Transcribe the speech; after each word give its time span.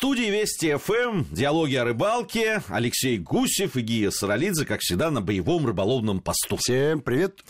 студии 0.00 0.30
Вести 0.30 0.74
ФМ, 0.76 1.24
диалоги 1.30 1.74
о 1.74 1.84
рыбалке, 1.84 2.62
Алексей 2.68 3.18
Гусев 3.18 3.76
и 3.76 3.82
Гия 3.82 4.10
Саралидзе, 4.10 4.64
как 4.64 4.80
всегда, 4.80 5.10
на 5.10 5.20
боевом 5.20 5.66
рыболовном 5.66 6.20
посту. 6.20 6.56
Всем 6.56 7.02
привет. 7.02 7.40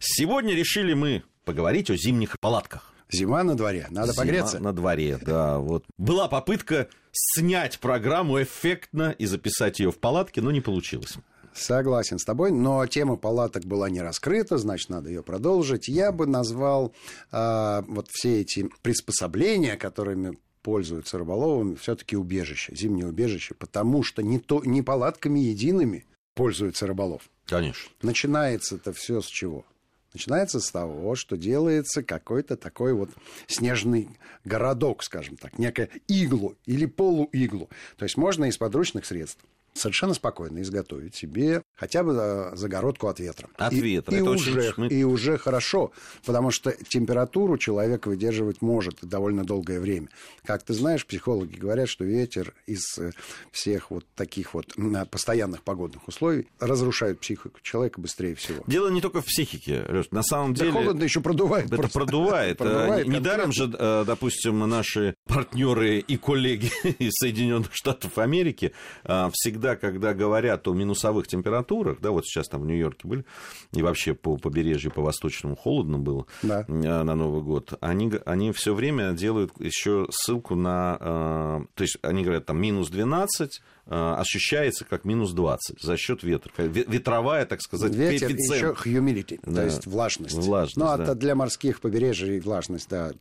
Сегодня 0.00 0.56
решили 0.56 0.94
мы 0.94 1.22
поговорить 1.44 1.90
о 1.90 1.96
зимних 1.96 2.40
палатках. 2.40 2.92
Зима 3.12 3.44
на 3.44 3.54
дворе, 3.54 3.86
надо 3.90 4.10
Зима 4.10 4.22
погреться. 4.24 4.58
на 4.58 4.72
дворе, 4.72 5.20
да. 5.22 5.60
Вот. 5.60 5.84
Была 5.96 6.26
попытка 6.26 6.88
снять 7.12 7.78
программу 7.78 8.42
эффектно 8.42 9.14
и 9.16 9.26
записать 9.26 9.78
ее 9.78 9.92
в 9.92 9.98
палатке, 9.98 10.40
но 10.40 10.50
не 10.50 10.60
получилось. 10.60 11.14
Согласен 11.54 12.18
с 12.18 12.24
тобой, 12.24 12.50
но 12.50 12.84
тема 12.88 13.14
палаток 13.14 13.66
была 13.66 13.88
не 13.88 14.00
раскрыта, 14.00 14.58
значит, 14.58 14.88
надо 14.88 15.10
ее 15.10 15.22
продолжить. 15.22 15.86
Я 15.86 16.10
бы 16.10 16.26
назвал 16.26 16.92
а, 17.30 17.84
вот 17.86 18.08
все 18.10 18.40
эти 18.40 18.68
приспособления, 18.82 19.76
которыми 19.76 20.36
пользуются 20.64 21.18
рыболовами, 21.18 21.74
все-таки 21.76 22.16
убежище, 22.16 22.74
зимнее 22.74 23.06
убежище, 23.06 23.54
потому 23.54 24.02
что 24.02 24.22
не, 24.22 24.40
то, 24.40 24.62
не 24.64 24.80
палатками 24.82 25.38
едиными 25.38 26.06
пользуется 26.34 26.86
рыболов. 26.86 27.28
Конечно. 27.46 27.90
Начинается 28.02 28.76
это 28.76 28.94
все 28.94 29.20
с 29.20 29.26
чего? 29.26 29.66
Начинается 30.14 30.60
с 30.60 30.70
того, 30.70 31.16
что 31.16 31.36
делается 31.36 32.02
какой-то 32.02 32.56
такой 32.56 32.94
вот 32.94 33.10
снежный 33.46 34.08
городок, 34.44 35.02
скажем 35.04 35.36
так, 35.36 35.58
некое 35.58 35.90
иглу 36.08 36.56
или 36.64 36.86
полуиглу. 36.86 37.68
То 37.98 38.04
есть 38.04 38.16
можно 38.16 38.46
из 38.46 38.56
подручных 38.56 39.04
средств 39.04 39.44
совершенно 39.74 40.14
спокойно 40.14 40.62
изготовить 40.62 41.14
себе 41.14 41.62
хотя 41.74 42.02
бы 42.02 42.16
э, 42.16 42.56
загородку 42.56 43.08
от 43.08 43.18
ветра. 43.20 43.48
От 43.56 43.72
и, 43.72 43.80
ветра. 43.80 44.14
И 44.14 44.20
Это 44.20 44.30
уже, 44.30 44.72
очень... 44.76 44.92
и 44.92 45.04
уже 45.04 45.36
хорошо, 45.36 45.92
потому 46.24 46.50
что 46.50 46.72
температуру 46.88 47.58
человек 47.58 48.06
выдерживать 48.06 48.62
может 48.62 48.98
довольно 49.02 49.44
долгое 49.44 49.80
время. 49.80 50.08
Как 50.44 50.62
ты 50.62 50.74
знаешь, 50.74 51.04
психологи 51.04 51.56
говорят, 51.56 51.88
что 51.88 52.04
ветер 52.04 52.54
из 52.66 52.98
э, 52.98 53.10
всех 53.50 53.90
вот 53.90 54.06
таких 54.14 54.54
вот 54.54 54.66
постоянных 55.10 55.62
погодных 55.62 56.06
условий 56.06 56.48
разрушает 56.60 57.18
психику 57.20 57.58
человека 57.62 58.00
быстрее 58.00 58.34
всего. 58.36 58.62
Дело 58.66 58.88
не 58.88 59.00
только 59.00 59.20
в 59.20 59.24
психике, 59.24 59.84
Лёш, 59.88 60.06
на 60.12 60.22
самом 60.22 60.54
деле... 60.54 60.70
Да 60.70 60.78
холодно 60.78 61.04
еще 61.04 61.20
продувает. 61.20 61.66
Это 61.66 61.76
просто. 61.76 61.98
продувает. 61.98 62.58
продувает 62.58 63.08
Недаром 63.08 63.52
же, 63.52 63.70
э, 63.76 64.04
допустим, 64.06 64.60
наши 64.60 65.14
партнеры 65.26 65.98
и 65.98 66.16
коллеги 66.16 66.70
из 66.98 67.12
Соединенных 67.14 67.74
Штатов 67.74 68.18
Америки 68.18 68.72
э, 69.04 69.30
всегда 69.32 69.63
всегда, 69.64 69.76
когда 69.76 70.12
говорят 70.12 70.68
о 70.68 70.74
минусовых 70.74 71.26
температурах, 71.26 71.98
да, 72.00 72.10
вот 72.10 72.26
сейчас 72.26 72.48
там 72.48 72.62
в 72.62 72.66
Нью-Йорке 72.66 73.08
были, 73.08 73.24
и 73.72 73.82
вообще 73.82 74.14
по 74.14 74.36
побережью, 74.36 74.92
по 74.92 75.00
восточному 75.02 75.56
холодно 75.56 75.98
было 75.98 76.26
да. 76.42 76.64
на 76.68 77.14
Новый 77.14 77.42
год, 77.42 77.72
они, 77.80 78.12
они 78.26 78.52
все 78.52 78.74
время 78.74 79.12
делают 79.12 79.52
еще 79.58 80.06
ссылку 80.10 80.54
на... 80.54 81.64
То 81.74 81.82
есть 81.82 81.96
они 82.02 82.22
говорят, 82.22 82.46
там, 82.46 82.60
минус 82.60 82.90
12, 82.90 83.62
ощущается 83.86 84.84
как 84.84 85.04
минус 85.04 85.32
20 85.32 85.80
за 85.80 85.96
счет 85.96 86.22
ветра. 86.22 86.52
Ветровая, 86.56 87.44
так 87.44 87.60
сказать, 87.60 87.94
Ветер, 87.94 88.28
коэффициент. 88.28 88.78
еще 88.78 88.90
humidity, 88.90 89.38
да. 89.42 89.56
то 89.56 89.64
есть 89.64 89.86
влажность. 89.86 90.34
влажность 90.34 90.76
ну, 90.76 90.86
а 90.86 90.96
да. 90.96 91.14
для 91.14 91.34
морских 91.34 91.80
побережий 91.80 92.40
влажность, 92.40 92.88
да, 92.88 93.12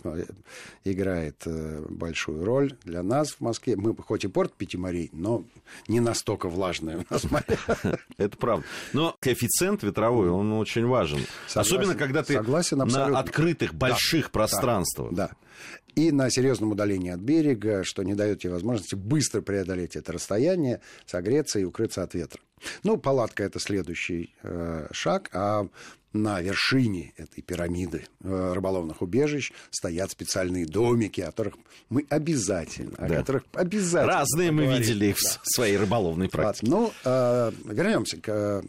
играет 0.83 1.43
большую 1.89 2.45
роль. 2.45 2.73
Для 2.83 3.03
нас 3.03 3.31
в 3.31 3.41
Москве, 3.41 3.75
мы 3.75 3.95
хоть 3.95 4.23
и 4.23 4.27
порт 4.27 4.53
пяти 4.53 4.77
морей, 4.77 5.09
но 5.11 5.43
не 5.87 5.99
настолько 5.99 6.47
влажное 6.47 6.97
у 6.97 7.13
нас 7.13 7.29
море. 7.29 7.57
Это 8.17 8.37
правда. 8.37 8.65
Но 8.93 9.15
коэффициент 9.19 9.83
ветровой, 9.83 10.29
он 10.29 10.53
очень 10.53 10.85
важен. 10.85 11.19
Согласен, 11.47 11.75
Особенно, 11.75 11.95
когда 11.95 12.23
ты 12.23 12.33
согласен, 12.33 12.77
на 12.77 13.19
открытых 13.19 13.73
больших 13.73 14.31
пространствах. 14.31 15.13
Да. 15.13 15.31
И 15.95 16.11
на 16.11 16.29
серьезном 16.29 16.71
удалении 16.71 17.11
от 17.11 17.19
берега, 17.19 17.83
что 17.83 18.03
не 18.03 18.15
дает 18.15 18.39
тебе 18.39 18.53
возможности 18.53 18.95
быстро 18.95 19.41
преодолеть 19.41 19.95
это 19.95 20.11
расстояние, 20.13 20.81
согреться 21.05 21.59
и 21.59 21.63
укрыться 21.63 22.03
от 22.03 22.13
ветра. 22.13 22.41
Ну, 22.83 22.97
палатка 22.97 23.43
это 23.43 23.59
следующий 23.59 24.33
э, 24.41 24.87
шаг, 24.91 25.29
а 25.33 25.67
на 26.13 26.39
вершине 26.41 27.11
этой 27.17 27.41
пирамиды 27.41 28.05
э, 28.23 28.53
рыболовных 28.53 29.01
убежищ 29.01 29.51
стоят 29.71 30.11
специальные 30.11 30.65
домики, 30.65 31.21
о 31.21 31.25
которых 31.27 31.55
мы 31.89 32.05
обязательно, 32.09 32.95
Да. 32.97 33.05
о 33.05 33.09
которых 33.09 33.43
обязательно 33.53 34.13
Разные 34.13 34.51
мы 34.51 34.61
поговорим. 34.63 34.81
видели 34.83 35.05
их 35.07 35.17
Да. 35.21 35.29
в 35.43 35.49
своей 35.55 35.77
рыболовной 35.77 36.29
практике. 36.29 36.67
Ну, 36.71 36.91
э, 37.03 37.51
вернемся 37.65 38.17
к 38.21 38.29
э, 38.29 38.61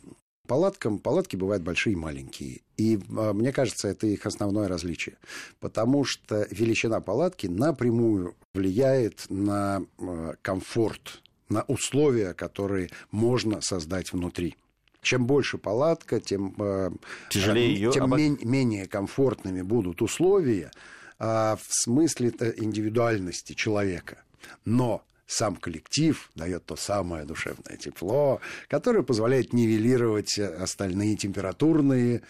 палаткам. 0.47 0.99
Палатки 0.99 1.37
бывают 1.37 1.62
большие 1.62 1.94
и 1.94 1.97
маленькие. 1.97 2.60
И 2.77 2.97
э, 2.97 3.32
мне 3.32 3.53
кажется, 3.53 3.88
это 3.88 4.06
их 4.06 4.27
основное 4.27 4.69
различие. 4.69 5.16
Потому 5.60 6.05
что 6.05 6.47
величина 6.50 7.00
палатки 7.00 7.47
напрямую 7.47 8.34
влияет 8.54 9.25
на 9.28 9.83
э, 9.99 10.34
комфорт, 10.43 11.22
на 11.49 11.62
условия, 11.62 12.33
которые 12.34 12.91
можно 13.10 13.60
создать 13.60 14.12
внутри. 14.12 14.56
Чем 15.03 15.27
больше 15.27 15.59
палатка, 15.59 16.21
тем, 16.21 16.54
э, 16.59 16.91
Тяжелее 17.31 17.72
её 17.75 17.93
тем 17.93 18.04
обо- 18.04 18.16
мен- 18.16 18.38
менее 18.43 18.87
комфортными 18.87 19.62
будут 19.62 20.00
условия 20.03 20.71
а, 21.19 21.56
в 21.56 21.66
смысле 21.69 22.33
индивидуальности 22.56 23.53
человека. 23.53 24.25
Но 24.65 25.04
сам 25.27 25.57
коллектив 25.57 26.31
дает 26.35 26.67
то 26.67 26.77
самое 26.77 27.25
душевное 27.25 27.77
тепло, 27.77 28.41
которое 28.69 29.03
позволяет 29.03 29.53
нивелировать 29.53 30.39
остальные 30.39 31.17
температурные 31.17 32.23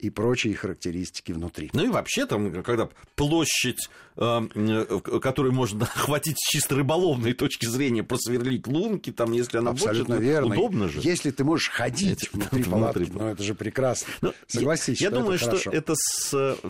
и 0.00 0.10
прочие 0.10 0.54
характеристики 0.54 1.32
внутри. 1.32 1.70
Ну 1.72 1.84
и 1.84 1.88
вообще 1.88 2.26
там, 2.26 2.62
когда 2.62 2.88
площадь, 3.16 3.88
э, 4.16 4.40
э, 4.54 5.00
которую 5.20 5.52
можно 5.54 5.84
охватить 5.94 6.36
с 6.38 6.48
чисто 6.50 6.74
рыболовной 6.76 7.32
точки 7.34 7.66
зрения, 7.66 8.02
просверлить 8.02 8.66
лунки, 8.66 9.10
там, 9.12 9.32
если 9.32 9.58
она 9.58 9.70
Абсолютно 9.72 10.16
больше, 10.16 10.28
верно. 10.30 10.54
удобно 10.54 10.88
же. 10.88 11.00
Если 11.02 11.30
ты 11.30 11.44
можешь 11.44 11.68
ходить 11.68 12.22
Эти- 12.24 12.30
внутри 12.32 12.62
внутри 12.62 12.70
палатки, 12.72 12.98
палатки. 13.04 13.16
ну 13.18 13.26
это 13.28 13.42
же 13.42 13.54
прекрасно. 13.54 14.08
Ну, 14.22 14.32
Согласись, 14.46 15.00
я, 15.00 15.08
я 15.08 15.10
что 15.10 15.20
думаю, 15.20 15.36
это 15.40 15.56
что 15.58 15.70
это 15.70 15.94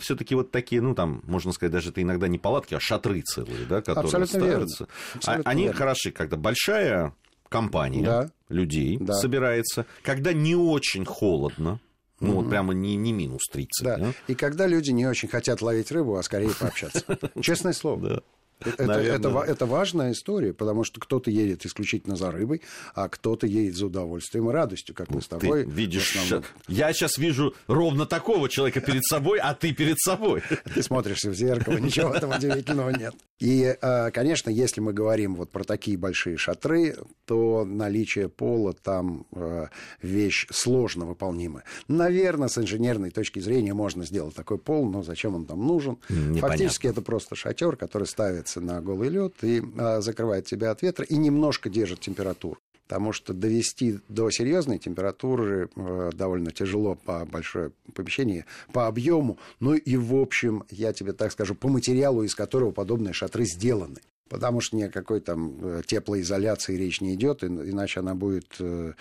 все-таки 0.01 0.35
вот 0.35 0.51
такие, 0.51 0.81
ну 0.83 0.95
там, 0.95 1.23
можно 1.27 1.53
сказать, 1.53 1.73
даже 1.73 1.91
это 1.91 2.03
иногда 2.03 2.29
не 2.29 2.39
палатки, 2.39 2.75
а 2.75 2.81
шатры 2.81 3.21
целые, 3.23 3.65
да, 3.69 3.81
которые 3.81 4.05
Абсолютно 4.05 4.37
верно. 4.39 4.67
ставятся. 4.69 4.85
А- 4.85 5.17
Абсолютно 5.17 5.51
Они 5.51 5.63
верно. 5.65 5.79
хороши, 5.79 6.11
когда 6.11 6.37
большая 6.37 7.15
компания 7.49 8.05
Да. 8.05 8.31
людей 8.49 8.97
Да. 9.01 9.15
собирается, 9.15 9.87
когда 10.03 10.33
не 10.33 10.55
очень 10.55 11.05
холодно, 11.05 11.81
ну 12.21 12.35
вот 12.35 12.51
прямо 12.51 12.75
не, 12.75 12.97
не 12.97 13.13
минус 13.13 13.49
30. 13.49 13.85
Да. 13.85 13.97
да? 13.97 14.13
И 14.29 14.35
когда 14.35 14.67
люди 14.67 14.91
не 14.91 15.07
очень 15.07 15.29
хотят 15.29 15.63
ловить 15.63 15.91
рыбу, 15.91 16.17
а 16.17 16.23
скорее 16.23 16.51
пообщаться. 16.51 17.03
Честное 17.41 17.73
слово. 17.73 18.09
Да. 18.09 18.23
Это, 18.60 18.93
это, 18.94 19.44
это 19.47 19.66
важная 19.66 20.12
история, 20.12 20.53
потому 20.53 20.84
что 20.84 21.00
кто-то 21.00 21.31
едет 21.31 21.65
исключительно 21.66 22.16
за 22.16 22.31
рыбой, 22.31 22.62
а 22.94 23.09
кто-то 23.09 23.47
едет 23.47 23.76
за 23.76 23.87
удовольствием 23.87 24.50
и 24.50 24.53
радостью, 24.53 24.94
как 24.94 25.10
мы 25.10 25.21
с 25.21 25.28
Ты 25.28 25.38
тобой. 25.38 25.65
видишь, 25.65 26.12
в 26.12 26.16
основном. 26.16 26.44
я 26.69 26.93
сейчас 26.93 27.19
вижу 27.19 27.54
ровно 27.66 28.06
такого 28.06 28.48
человека 28.48 28.81
перед 28.81 29.04
собой, 29.04 29.38
а 29.38 29.54
ты 29.54 29.72
перед 29.72 29.98
собой. 29.98 30.43
Ты 30.75 30.82
смотришься 30.82 31.31
в 31.31 31.34
зеркало, 31.34 31.78
ничего 31.78 32.15
этом 32.15 32.31
удивительного 32.31 32.91
нет. 32.91 33.15
И, 33.38 33.76
э, 33.81 34.10
конечно, 34.10 34.50
если 34.50 34.81
мы 34.81 34.92
говорим 34.92 35.34
вот 35.34 35.50
про 35.50 35.65
такие 35.65 35.97
большие 35.97 36.37
шатры, 36.37 36.97
то 37.25 37.65
наличие 37.65 38.28
пола 38.28 38.75
там 38.75 39.27
э, 39.32 39.69
вещь 40.03 40.47
сложно 40.50 41.06
выполнимая. 41.06 41.65
Наверное, 41.88 42.48
с 42.48 42.59
инженерной 42.59 43.10
точки 43.10 43.38
зрения 43.38 43.72
можно 43.72 44.04
сделать 44.04 44.34
такой 44.34 44.59
пол, 44.59 44.91
но 44.91 45.03
зачем 45.03 45.34
он 45.34 45.47
там 45.47 45.66
нужен? 45.66 45.98
Непонятно. 46.09 46.48
Фактически 46.48 46.87
это 46.88 47.00
просто 47.03 47.34
шатер, 47.34 47.77
который 47.77 48.06
ставится 48.06 48.50
на 48.56 48.81
голый 48.81 49.09
лед 49.11 49.34
и 49.43 49.62
э, 49.62 50.00
закрывает 50.00 50.47
тебя 50.47 50.71
от 50.72 50.83
ветра 50.83 51.05
и 51.05 51.16
немножко 51.16 51.69
держит 51.69 52.00
температуру. 52.00 52.59
Потому 52.88 53.12
что 53.12 53.33
довести 53.33 54.00
до 54.09 54.31
серьезной 54.31 54.78
температуры 54.78 55.71
э, 55.77 56.11
довольно 56.12 56.50
тяжело 56.50 56.97
по 56.97 57.25
большое 57.25 57.71
помещение, 57.94 58.47
по 58.72 58.89
объему, 58.89 59.39
ну 59.60 59.75
и 59.75 59.97
в 59.97 60.16
общем, 60.16 60.65
я 60.71 60.93
тебе 60.93 61.12
так 61.12 61.31
скажу, 61.31 61.55
по 61.55 61.69
материалу, 61.69 62.25
из 62.25 62.34
которого 62.34 62.72
подобные 62.72 63.12
шатры 63.12 63.44
сделаны. 63.44 64.00
Потому 64.28 64.60
что 64.60 64.77
ни 64.77 64.83
о 64.83 64.91
какой 64.91 65.21
там 65.21 65.56
э, 65.60 65.83
теплоизоляции 65.87 66.77
речь 66.77 67.01
не 67.01 67.15
идет, 67.15 67.45
иначе 67.45 68.01
она 68.01 68.15
будет 68.15 68.57
э, 68.59 68.95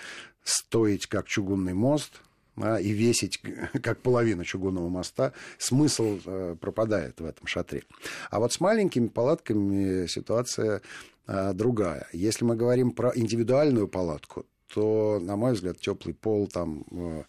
стоить 0.43 1.07
как 1.07 1.27
чугунный 1.27 1.73
мост, 1.73 2.21
а, 2.61 2.77
и 2.77 2.91
весить 2.91 3.41
как 3.83 4.01
половина 4.01 4.43
чугунного 4.43 4.89
моста, 4.89 5.33
смысл 5.57 6.19
э, 6.25 6.55
пропадает 6.59 7.19
в 7.19 7.25
этом 7.25 7.47
шатре. 7.47 7.83
А 8.29 8.39
вот 8.39 8.53
с 8.53 8.59
маленькими 8.59 9.07
палатками 9.07 10.07
ситуация 10.07 10.81
э, 11.27 11.53
другая. 11.53 12.07
Если 12.13 12.45
мы 12.45 12.55
говорим 12.55 12.91
про 12.91 13.11
индивидуальную 13.15 13.87
палатку, 13.87 14.45
то, 14.73 15.19
на 15.21 15.35
мой 15.35 15.53
взгляд, 15.53 15.79
теплый 15.79 16.13
пол 16.13 16.47
там 16.47 16.83
э, 16.91 17.23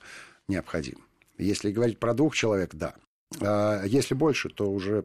необходим. 0.48 0.98
Если 1.38 1.70
говорить 1.70 1.98
про 1.98 2.12
двух 2.14 2.34
человек, 2.34 2.74
да. 2.74 2.94
А 3.40 3.84
если 3.84 4.14
больше, 4.14 4.48
то 4.48 4.70
уже 4.70 5.04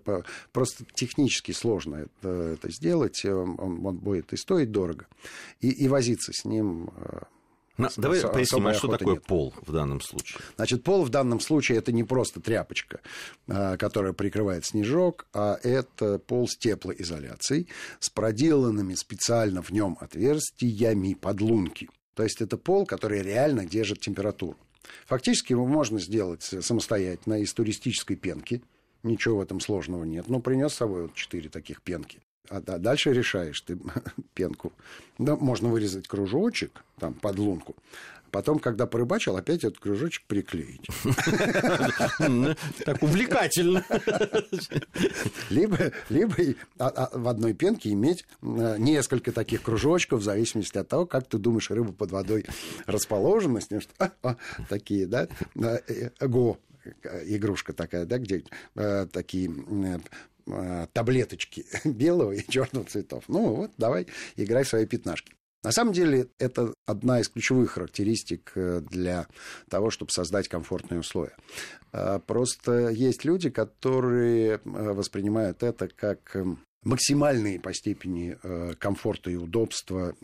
просто 0.51 0.83
технически 0.95 1.51
сложно 1.51 1.98
это, 1.98 2.30
это 2.30 2.71
сделать. 2.71 3.24
Он- 3.24 3.57
он 3.60 3.98
будет 3.98 4.33
и 4.33 4.38
стоить 4.38 4.71
дорого, 4.71 5.06
и, 5.62 5.69
и 5.69 5.88
возиться 5.88 6.31
с 6.33 6.44
ним 6.44 6.89
э, 7.77 7.81
На, 7.81 7.89
давай 7.98 8.22
поясним, 8.22 8.68
а 8.68 8.74
что 8.74 8.88
такое 8.88 9.16
нет. 9.16 9.24
пол 9.24 9.54
в 9.62 9.72
данном 9.72 10.01
случае? 10.01 10.39
Значит, 10.56 10.83
пол 10.83 11.04
в 11.04 11.10
данном 11.10 11.39
случае 11.39 11.77
это 11.77 11.92
не 11.92 12.04
просто 12.04 12.42
тряпочка, 12.42 13.01
а, 13.48 13.77
которая 13.77 14.13
прикрывает 14.13 14.66
снежок, 14.66 15.27
а 15.33 15.57
это 15.63 16.19
пол 16.19 16.48
с 16.48 16.57
теплоизоляцией, 16.57 17.68
с 18.00 18.10
проделанными 18.10 18.95
специально 18.95 19.62
в 19.62 19.72
нем 19.72 19.98
отверстиями 20.00 21.13
подлунки. 21.13 21.89
То 22.13 22.24
есть 22.24 22.42
это 22.42 22.57
пол, 22.57 22.86
который 22.86 23.22
реально 23.22 23.66
держит 23.66 24.00
температуру. 24.00 24.57
Фактически 25.07 25.51
его 25.51 25.66
можно 25.66 26.00
сделать 26.00 26.44
самостоятельно 26.44 27.42
из 27.42 27.54
туристической 27.54 28.16
пенки. 28.16 28.63
Ничего 29.04 29.38
в 29.38 29.42
этом 29.42 29.60
сложного 29.60 30.04
нет. 30.04 30.28
Но 30.28 30.39
принес 30.39 30.74
с 30.74 30.78
собой 30.78 31.04
вот 31.04 31.13
четыре 31.13 31.50
таких 31.50 31.81
пенки. 31.81 32.19
А 32.50 32.62
дальше 32.62 33.13
решаешь 33.13 33.62
ты 33.62 33.77
пенку. 34.33 34.74
Да, 35.18 35.36
можно 35.36 35.69
вырезать 35.69 36.07
кружочек, 36.07 36.83
там, 37.00 37.13
под 37.13 37.39
лунку. 37.39 37.75
Потом, 38.36 38.59
когда 38.59 38.86
порыбачил, 38.86 39.38
опять 39.38 39.63
этот 39.63 39.80
кружочек 39.80 40.24
приклеить. 40.27 40.86
Так 42.86 43.01
увлекательно. 43.01 43.86
Либо, 45.50 45.94
либо 46.09 46.36
а, 46.77 46.89
а, 46.89 47.18
в 47.18 47.30
одной 47.30 47.53
пенке 47.53 47.92
иметь 47.92 48.25
э, 48.42 48.75
несколько 48.77 49.31
таких 49.31 49.62
кружочков, 49.62 50.19
в 50.19 50.24
зависимости 50.24 50.77
от 50.77 50.88
того, 50.89 51.06
как 51.06 51.27
ты 51.27 51.38
думаешь, 51.38 51.69
рыба 51.69 51.94
под 51.94 52.12
водой 52.12 52.45
расположена. 52.88 53.62
С 53.62 53.71
ним, 53.71 53.80
что, 53.80 54.12
а, 54.21 54.36
такие, 54.68 55.07
да, 55.07 55.30
э, 55.56 55.80
э, 56.19 56.27
го, 56.27 56.59
игрушка 57.25 57.74
такая, 57.74 58.06
да, 58.06 58.18
где 58.18 58.44
э, 58.75 59.07
такие 59.12 59.50
э, 59.50 60.00
таблеточки 60.94 61.65
белого 61.86 62.31
и 62.31 62.45
черного 62.47 62.86
цветов. 62.86 63.24
Ну 63.27 63.56
вот, 63.56 63.71
давай, 63.77 64.07
играй 64.36 64.63
в 64.63 64.68
свои 64.68 64.86
пятнашки. 64.86 65.33
На 65.63 65.71
самом 65.71 65.94
деле, 65.94 66.27
это 66.38 66.75
одна 66.86 67.19
из 67.19 67.27
ключевых 67.27 67.71
характеристик 67.71 68.51
э, 68.53 68.81
для 68.81 69.25
того, 69.68 69.89
чтобы 69.89 70.12
создать 70.12 70.47
комфортные 70.47 71.00
условия. 71.00 71.36
Э, 71.92 72.19
просто 72.19 72.89
есть 72.89 73.25
люди, 73.25 73.50
которые 73.50 74.62
воспринимают 74.63 75.63
это 75.63 75.88
как 75.88 76.38
максимальные 76.83 77.59
по 77.59 77.74
степени 77.74 78.38
комфорта 78.75 79.31
и 79.31 79.36
удобства 79.36 80.15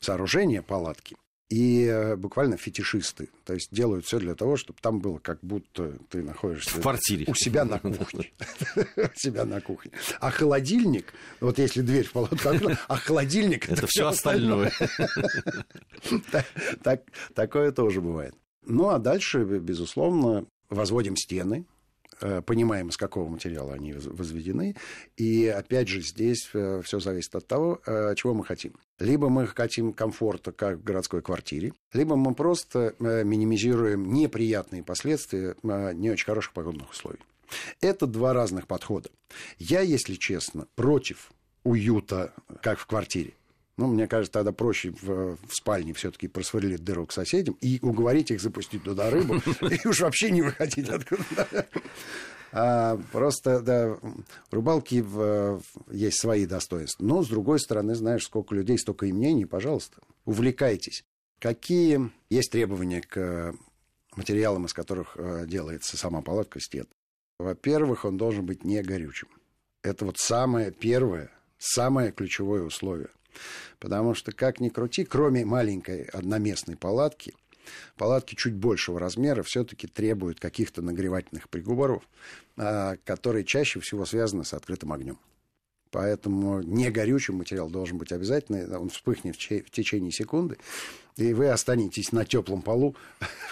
сооружения 0.00 0.62
палатки 0.62 1.14
и 1.54 1.84
э, 1.84 2.16
буквально 2.16 2.56
фетишисты. 2.56 3.28
То 3.44 3.54
есть 3.54 3.68
делают 3.70 4.04
все 4.04 4.18
для 4.18 4.34
того, 4.34 4.56
чтобы 4.56 4.80
там 4.82 4.98
было 4.98 5.18
как 5.18 5.38
будто 5.40 5.92
ты 6.10 6.20
находишься 6.20 6.70
в 6.70 6.80
квартире. 6.80 7.26
у 7.28 7.34
себя 7.36 7.64
на 7.64 7.78
кухне. 7.80 8.32
У 8.96 9.14
себя 9.14 9.44
на 9.44 9.60
кухне. 9.60 9.92
А 10.18 10.32
холодильник, 10.32 11.14
вот 11.38 11.60
если 11.60 11.82
дверь 11.82 12.06
в 12.06 12.12
палатку 12.12 12.72
а 12.88 12.96
холодильник 12.96 13.70
это 13.70 13.86
все 13.86 14.08
остальное. 14.08 14.72
Такое 17.34 17.70
тоже 17.70 18.00
бывает. 18.00 18.34
Ну, 18.66 18.88
а 18.88 18.98
дальше, 18.98 19.44
безусловно, 19.44 20.46
возводим 20.70 21.16
стены, 21.16 21.66
понимаем, 22.46 22.88
из 22.88 22.96
какого 22.96 23.28
материала 23.28 23.74
они 23.74 23.92
возведены. 23.92 24.76
И 25.16 25.46
опять 25.46 25.88
же, 25.88 26.00
здесь 26.00 26.48
э, 26.52 26.82
все 26.84 27.00
зависит 27.00 27.34
от 27.34 27.46
того, 27.46 27.80
э, 27.86 28.14
чего 28.16 28.34
мы 28.34 28.44
хотим. 28.44 28.74
Либо 28.98 29.28
мы 29.28 29.46
хотим 29.46 29.92
комфорта, 29.92 30.52
как 30.52 30.78
в 30.78 30.84
городской 30.84 31.22
квартире, 31.22 31.72
либо 31.92 32.16
мы 32.16 32.34
просто 32.34 32.94
минимизируем 32.98 34.12
неприятные 34.12 34.82
последствия 34.82 35.56
не 35.62 36.10
очень 36.10 36.26
хороших 36.26 36.52
погодных 36.52 36.90
условий. 36.90 37.20
Это 37.80 38.06
два 38.06 38.32
разных 38.32 38.66
подхода. 38.66 39.10
Я, 39.58 39.80
если 39.80 40.14
честно, 40.14 40.66
против 40.76 41.32
уюта, 41.64 42.32
как 42.62 42.78
в 42.78 42.86
квартире. 42.86 43.34
Ну, 43.76 43.88
мне 43.88 44.06
кажется, 44.06 44.32
тогда 44.32 44.52
проще 44.52 44.90
в, 44.90 45.36
в 45.36 45.54
спальне 45.54 45.94
все-таки 45.94 46.28
просверлить 46.28 46.84
дыру 46.84 47.06
к 47.06 47.12
соседям 47.12 47.56
и 47.60 47.80
уговорить 47.82 48.30
их 48.30 48.40
запустить 48.40 48.84
туда 48.84 49.10
рыбу, 49.10 49.36
и 49.60 49.88
уж 49.88 50.00
вообще 50.00 50.30
не 50.30 50.42
выходить 50.42 50.88
откуда. 50.88 51.66
А, 52.52 52.96
просто, 53.10 53.60
да, 53.60 53.98
рыбалки 54.52 55.00
в, 55.00 55.60
есть 55.90 56.20
свои 56.20 56.46
достоинства. 56.46 57.04
Но, 57.04 57.24
с 57.24 57.28
другой 57.28 57.58
стороны, 57.58 57.96
знаешь, 57.96 58.22
сколько 58.22 58.54
людей, 58.54 58.78
столько 58.78 59.06
и 59.06 59.12
мнений, 59.12 59.44
пожалуйста, 59.44 59.96
увлекайтесь. 60.24 61.04
Какие 61.40 62.12
есть 62.30 62.52
требования 62.52 63.00
к 63.00 63.56
материалам, 64.14 64.66
из 64.66 64.72
которых 64.72 65.16
э, 65.16 65.46
делается 65.48 65.96
сама 65.96 66.22
палатка 66.22 66.60
стен? 66.60 66.86
Во-первых, 67.40 68.04
он 68.04 68.16
должен 68.16 68.46
быть 68.46 68.62
не 68.62 68.80
горючим. 68.82 69.28
Это 69.82 70.04
вот 70.04 70.18
самое 70.18 70.70
первое, 70.70 71.32
самое 71.58 72.12
ключевое 72.12 72.62
условие– 72.62 73.08
Потому 73.78 74.14
что, 74.14 74.32
как 74.32 74.60
ни 74.60 74.68
крути, 74.68 75.04
кроме 75.04 75.44
маленькой 75.44 76.04
одноместной 76.04 76.76
палатки, 76.76 77.34
палатки 77.96 78.34
чуть 78.34 78.54
большего 78.54 79.00
размера 79.00 79.42
все-таки 79.42 79.86
требуют 79.86 80.40
каких-то 80.40 80.82
нагревательных 80.82 81.48
приборов, 81.48 82.02
а, 82.56 82.96
которые 83.04 83.44
чаще 83.44 83.80
всего 83.80 84.04
связаны 84.04 84.44
с 84.44 84.54
открытым 84.54 84.92
огнем. 84.92 85.18
Поэтому 85.94 86.60
не 86.60 86.90
горючий 86.90 87.32
материал 87.32 87.70
должен 87.70 87.98
быть 87.98 88.10
обязательно, 88.10 88.80
он 88.80 88.88
вспыхнет 88.88 89.36
в 89.36 89.70
течение 89.70 90.10
секунды, 90.10 90.56
и 91.16 91.32
вы 91.32 91.50
останетесь 91.50 92.10
на 92.10 92.24
теплом 92.24 92.62
полу, 92.62 92.96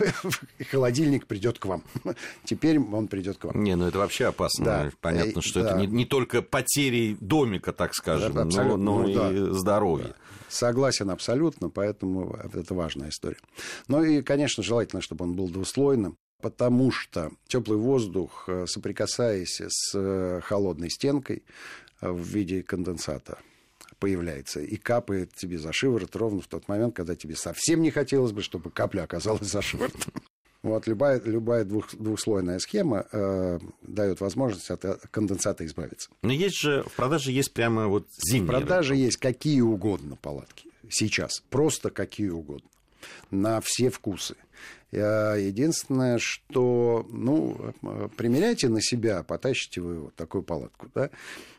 холодильник 0.72 1.28
придет 1.28 1.60
к 1.60 1.66
вам. 1.66 1.84
Теперь 2.44 2.80
он 2.80 3.06
придет 3.06 3.38
к 3.38 3.44
вам. 3.44 3.62
Не, 3.62 3.76
ну 3.76 3.86
это 3.86 3.98
вообще 3.98 4.26
опасно. 4.26 4.64
Да. 4.64 4.90
Понятно, 5.00 5.38
и, 5.38 5.42
что 5.42 5.62
да. 5.62 5.68
это 5.68 5.78
не, 5.78 5.86
не 5.86 6.04
только 6.04 6.42
потери 6.42 7.16
домика, 7.20 7.72
так 7.72 7.94
скажем, 7.94 8.32
да, 8.32 8.44
но, 8.44 8.76
но 8.76 9.02
ну, 9.02 9.08
и 9.08 9.14
да. 9.14 9.54
здоровье. 9.54 10.08
Да. 10.08 10.14
Согласен 10.48 11.10
абсолютно, 11.10 11.68
поэтому 11.68 12.36
это 12.52 12.74
важная 12.74 13.10
история. 13.10 13.38
Ну 13.86 14.02
и, 14.02 14.20
конечно, 14.20 14.64
желательно, 14.64 15.00
чтобы 15.00 15.26
он 15.26 15.34
был 15.34 15.48
двуслойным 15.48 16.18
потому 16.42 16.90
что 16.90 17.30
теплый 17.46 17.78
воздух, 17.78 18.44
э, 18.48 18.66
соприкасаясь 18.66 19.62
с 19.66 19.94
э, 19.94 20.40
холодной 20.42 20.90
стенкой 20.90 21.36
э, 21.36 21.42
в 22.02 22.20
виде 22.20 22.62
конденсата, 22.62 23.38
появляется 23.98 24.60
и 24.60 24.76
капает 24.76 25.32
тебе 25.34 25.58
за 25.58 25.72
шиворот 25.72 26.16
ровно 26.16 26.40
в 26.40 26.48
тот 26.48 26.68
момент, 26.68 26.94
когда 26.94 27.14
тебе 27.14 27.36
совсем 27.36 27.80
не 27.82 27.90
хотелось 27.90 28.32
бы, 28.32 28.42
чтобы 28.42 28.70
капля 28.70 29.02
оказалась 29.02 29.48
за 29.48 29.62
шиворотом. 29.62 30.12
Вот 30.62 30.86
любая, 30.86 31.20
любая 31.24 31.64
двух, 31.64 31.92
двухслойная 31.92 32.60
схема 32.60 33.04
э, 33.10 33.58
дает 33.82 34.20
возможность 34.20 34.70
от 34.70 34.84
конденсата 35.10 35.66
избавиться. 35.66 36.08
Но 36.22 36.32
есть 36.32 36.56
же, 36.56 36.84
в 36.84 36.92
продаже 36.92 37.32
есть 37.32 37.52
прямо 37.52 37.88
вот 37.88 38.06
зимние. 38.16 38.46
В 38.46 38.60
продаже 38.60 38.94
есть 38.94 39.16
какие 39.16 39.60
угодно 39.60 40.14
палатки 40.14 40.68
сейчас, 40.88 41.42
просто 41.50 41.90
какие 41.90 42.28
угодно, 42.28 42.68
на 43.32 43.60
все 43.60 43.90
вкусы. 43.90 44.36
Единственное, 44.92 46.18
что, 46.18 47.06
ну, 47.10 47.74
примеряйте 48.16 48.68
на 48.68 48.82
себя, 48.82 49.22
потащите 49.22 49.80
вы 49.80 50.00
вот 50.00 50.14
такую 50.14 50.42
палатку, 50.42 50.88
да, 50.94 51.08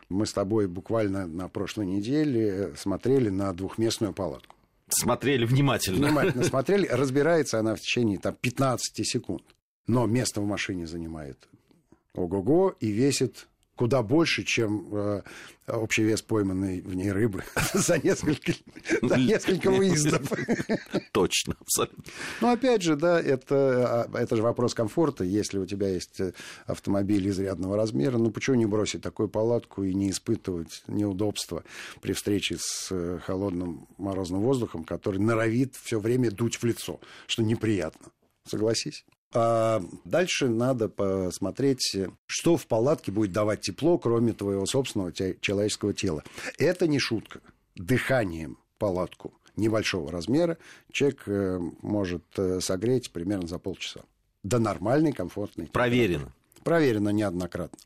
мы 0.10 0.28
с 0.28 0.34
тобой 0.34 0.68
буквально 0.68 1.26
на 1.26 1.48
прошлой 1.50 1.88
неделе 1.88 2.74
смотрели 2.78 3.30
на 3.30 3.52
двухместную 3.54 4.14
палатку. 4.14 4.56
Смотрели 4.90 5.46
внимательно. 5.46 6.08
Внимательно 6.08 6.44
смотрели. 6.44 6.86
Разбирается 6.88 7.60
она 7.60 7.76
в 7.76 7.80
течение 7.80 8.20
там, 8.20 8.36
15 8.40 9.08
секунд. 9.08 9.44
Но 9.88 10.06
место 10.06 10.40
в 10.40 10.46
машине 10.46 10.86
занимает 10.88 11.50
ого-го 12.14 12.76
и 12.80 12.92
весит 12.92 13.48
куда 13.76 14.04
больше, 14.04 14.44
чем 14.44 14.88
э, 14.92 15.22
общий 15.68 16.04
вес 16.04 16.22
пойманной 16.22 16.82
в 16.82 16.94
ней 16.94 17.12
рыбы 17.12 17.44
за 17.74 17.98
несколько, 17.98 18.54
за 19.02 19.18
несколько 19.18 19.72
выездов. 19.72 20.32
Точно, 21.12 21.56
абсолютно. 21.60 22.04
Ну, 22.42 22.52
опять 22.52 22.82
же, 22.82 22.96
да, 22.96 23.20
это, 23.20 24.08
а, 24.14 24.18
это 24.18 24.36
же 24.36 24.44
вопрос 24.44 24.74
комфорта. 24.74 25.24
Если 25.24 25.58
у 25.58 25.66
тебя 25.66 25.90
есть 25.90 26.20
э, 26.20 26.34
автомобиль 26.66 27.28
изрядного 27.30 27.76
размера, 27.76 28.18
ну, 28.18 28.30
почему 28.32 28.56
не 28.58 28.66
бросить 28.66 29.02
такую 29.02 29.30
палатку 29.30 29.84
и 29.84 29.94
не 29.94 30.12
испытывать 30.12 30.84
неудобства 30.88 31.64
при 32.02 32.14
встрече 32.14 32.58
с 32.60 32.90
э, 32.92 33.20
холодным 33.26 33.88
морозным 33.98 34.42
воздухом, 34.42 34.84
который 34.84 35.20
норовит 35.20 35.76
все 35.76 36.00
время 36.00 36.30
дуть 36.30 36.58
в 36.58 36.64
лицо, 36.64 37.00
что 37.26 37.42
неприятно. 37.44 38.08
Согласись? 38.46 39.06
А 39.34 39.84
дальше 40.06 40.48
надо 40.48 40.90
посмотреть, 40.90 41.98
что 42.26 42.58
в 42.58 42.68
палатке 42.68 43.12
будет 43.12 43.32
давать 43.32 43.62
тепло, 43.62 43.98
кроме 43.98 44.34
твоего 44.34 44.66
собственного 44.66 45.12
человеческого 45.12 45.94
тела. 45.94 46.24
Это 46.58 46.88
не 46.88 47.00
шутка. 47.00 47.40
Дыханием 47.76 48.58
палатку 48.78 49.34
небольшого 49.56 50.12
размера 50.12 50.58
человек 50.92 51.24
э, 51.28 51.60
может 51.82 52.24
э, 52.38 52.60
согреть 52.60 53.12
примерно 53.12 53.48
за 53.48 53.60
полчаса. 53.60 54.02
До 54.44 54.60
нормальной, 54.60 55.14
комфортной. 55.14 55.68
Проверено. 55.68 56.34
Проверено 56.64 57.10
неоднократно. 57.10 57.80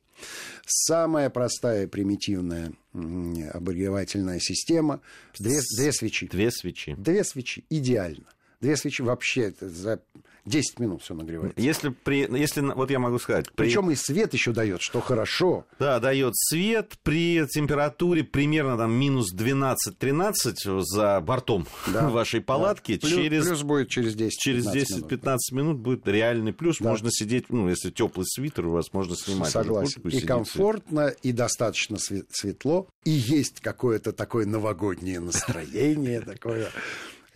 Самая 0.65 1.29
простая, 1.29 1.87
примитивная 1.87 2.73
обогревательная 2.93 4.39
система. 4.39 5.01
Две, 5.37 5.59
две 5.77 5.91
свечи. 5.91 6.27
Две 6.27 6.51
свечи. 6.51 6.95
Две 6.97 7.23
свечи. 7.23 7.63
Идеально. 7.69 8.25
Две 8.59 8.75
свечи 8.75 9.01
вообще 9.01 9.53
за 9.59 10.01
10 10.47 10.79
минут 10.79 11.03
все 11.03 11.13
нагревается. 11.13 11.61
Если, 11.61 11.89
при, 11.89 12.27
если, 12.39 12.61
вот 12.61 12.89
я 12.89 12.99
могу 12.99 13.19
сказать... 13.19 13.51
При... 13.51 13.65
Причем 13.65 13.91
и 13.91 13.95
свет 13.95 14.33
еще 14.33 14.53
дает, 14.53 14.81
что 14.81 15.01
хорошо. 15.01 15.65
Да, 15.77 15.99
дает 15.99 16.33
свет 16.35 16.93
при 17.03 17.45
температуре 17.47 18.23
примерно 18.23 18.77
там 18.77 18.93
минус 18.93 19.33
12-13 19.35 20.81
за 20.81 21.21
бортом 21.21 21.67
да, 21.87 22.09
вашей 22.09 22.41
палатки. 22.41 22.93
Да. 22.93 23.07
Плюс, 23.07 23.13
через, 23.13 23.45
плюс 23.45 23.63
будет 23.63 23.89
через 23.89 24.15
10-15 24.15 24.29
Через 24.39 24.65
10-15 24.67 24.71
минут, 24.71 25.51
минут 25.51 25.77
будет 25.79 26.07
реальный 26.07 26.53
плюс. 26.53 26.77
Да. 26.79 26.89
Можно 26.89 27.09
сидеть, 27.11 27.49
ну, 27.49 27.67
если 27.69 27.91
теплый 27.91 28.25
свитер 28.25 28.67
у 28.67 28.71
вас, 28.71 28.93
можно 28.93 29.15
снимать. 29.15 29.51
Согласен. 29.51 30.01
И 30.07 30.21
комфортно, 30.21 31.07
и 31.21 31.31
достаточно 31.33 31.97
светло, 31.99 32.87
и 33.03 33.11
есть 33.11 33.59
какое-то 33.59 34.13
такое 34.13 34.45
новогоднее 34.45 35.19
настроение 35.19 36.21
такое. 36.21 36.69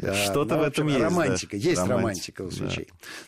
Что-то 0.01 0.57
в 0.57 0.63
этом 0.63 0.87
есть. 0.87 0.99
Романтика. 0.99 1.57
Есть 1.57 1.81
романтика, 1.81 2.41
у 2.43 2.51
свечей. 2.51 2.87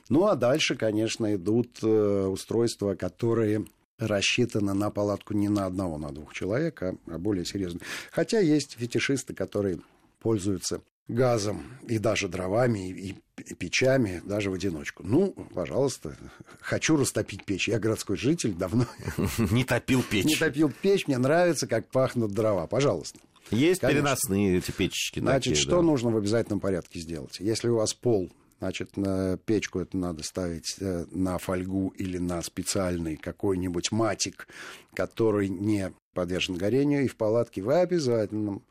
Ну, 0.09 0.27
а 0.27 0.35
дальше, 0.35 0.75
конечно, 0.75 1.33
идут 1.35 1.79
э, 1.83 2.25
устройства, 2.25 2.95
которые 2.95 3.65
рассчитаны 3.99 4.73
на 4.73 4.89
палатку 4.89 5.33
не 5.33 5.49
на 5.49 5.65
одного, 5.65 5.97
на 5.97 6.11
двух 6.11 6.33
человек, 6.33 6.81
а, 6.81 6.95
а 7.07 7.17
более 7.17 7.45
серьезно. 7.45 7.79
Хотя 8.11 8.39
есть 8.39 8.75
фетишисты, 8.77 9.33
которые 9.33 9.79
пользуются 10.19 10.81
газом 11.07 11.63
и 11.87 11.99
даже 11.99 12.27
дровами 12.27 12.89
и 12.89 13.15
печами 13.59 14.21
даже 14.25 14.49
в 14.49 14.53
одиночку. 14.53 15.03
Ну, 15.05 15.33
пожалуйста, 15.53 16.15
хочу 16.61 16.95
растопить 16.95 17.45
печь. 17.45 17.67
Я 17.67 17.79
городской 17.79 18.15
житель, 18.15 18.53
давно 18.53 18.85
не 19.37 19.63
топил 19.63 20.03
печь. 20.09 20.25
Не 20.25 20.35
топил 20.35 20.71
печь, 20.81 21.07
мне 21.07 21.17
нравится, 21.17 21.67
как 21.67 21.89
пахнут 21.89 22.31
дрова. 22.31 22.67
Пожалуйста. 22.67 23.19
Есть 23.51 23.81
Конечно. 23.81 24.01
переносные 24.01 24.57
эти 24.57 24.71
печечки. 24.71 25.19
Значит, 25.19 25.53
такие, 25.53 25.62
что 25.62 25.77
да. 25.77 25.81
нужно 25.81 26.12
в 26.12 26.17
обязательном 26.17 26.59
порядке 26.59 27.00
сделать? 27.00 27.39
Если 27.39 27.67
у 27.67 27.75
вас 27.75 27.93
пол 27.93 28.31
Значит, 28.63 28.95
на 28.95 29.35
печку 29.35 29.81
это 29.81 29.97
надо 29.97 30.23
ставить 30.23 30.77
э, 30.79 31.05
на 31.12 31.38
фольгу 31.38 31.89
или 31.97 32.17
на 32.17 32.41
специальный 32.41 33.17
какой-нибудь 33.17 33.91
матик, 33.91 34.47
который 34.93 35.50
не 35.50 35.91
подвержен 36.13 36.55
горению. 36.55 37.03
И 37.03 37.09
в 37.09 37.17
палатке 37.17 37.62
в 37.62 37.69
обязательном 37.69 38.63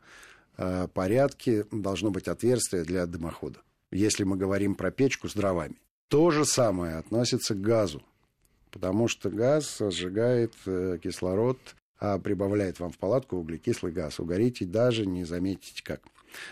э, 0.57 0.87
порядке 0.91 1.67
должно 1.71 2.09
быть 2.09 2.27
отверстие 2.27 2.85
для 2.85 3.05
дымохода. 3.05 3.59
Если 3.91 4.23
мы 4.23 4.35
говорим 4.35 4.73
про 4.73 4.89
печку 4.89 5.29
с 5.29 5.35
дровами. 5.35 5.75
То 6.07 6.31
же 6.31 6.43
самое 6.43 6.95
относится 6.95 7.53
к 7.53 7.61
газу. 7.61 8.01
Потому 8.71 9.07
что 9.07 9.29
газ 9.29 9.77
сжигает 9.79 10.55
э, 10.65 10.97
кислород 11.03 11.59
прибавляет 12.23 12.79
вам 12.79 12.91
в 12.91 12.97
палатку 12.97 13.37
углекислый 13.37 13.93
газ. 13.93 14.19
Угорите, 14.19 14.65
даже 14.65 15.05
не 15.05 15.23
заметите 15.23 15.81
как. 15.83 16.01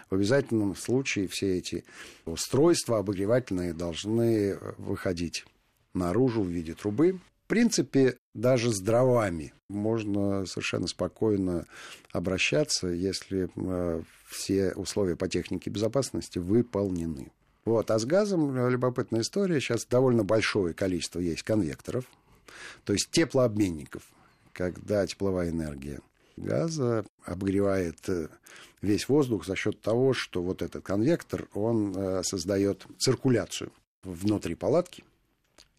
В 0.09 0.15
обязательном 0.15 0.75
случае 0.75 1.27
все 1.27 1.57
эти 1.57 1.83
устройства 2.25 2.99
обогревательные 2.99 3.73
должны 3.73 4.57
выходить 4.77 5.45
наружу 5.93 6.41
в 6.43 6.47
виде 6.47 6.73
трубы. 6.73 7.19
В 7.45 7.47
принципе, 7.47 8.17
даже 8.33 8.71
с 8.71 8.79
дровами 8.79 9.53
можно 9.67 10.45
совершенно 10.45 10.87
спокойно 10.87 11.65
обращаться, 12.13 12.87
если 12.87 13.49
э, 13.53 14.01
все 14.29 14.71
условия 14.73 15.17
по 15.17 15.27
технике 15.27 15.69
безопасности 15.69 16.39
выполнены. 16.39 17.31
Вот. 17.65 17.91
А 17.91 17.99
с 17.99 18.05
газом 18.05 18.55
э, 18.55 18.69
любопытная 18.69 19.21
история. 19.21 19.59
Сейчас 19.59 19.85
довольно 19.85 20.23
большое 20.23 20.73
количество 20.73 21.19
есть 21.19 21.43
конвекторов, 21.43 22.05
то 22.85 22.93
есть 22.93 23.09
теплообменников– 23.11 24.03
когда 24.53 25.05
тепловая 25.07 25.49
энергия 25.49 25.99
газа 26.37 27.05
обогревает 27.23 27.97
э, 28.09 28.27
весь 28.81 29.07
воздух 29.07 29.45
за 29.45 29.55
счет 29.55 29.79
того, 29.81 30.13
что 30.13 30.41
вот 30.41 30.61
этот 30.61 30.83
конвектор, 30.83 31.47
он 31.53 31.93
э, 31.95 32.23
создает 32.23 32.85
циркуляцию 32.97 33.71
внутри 34.03 34.55
палатки, 34.55 35.03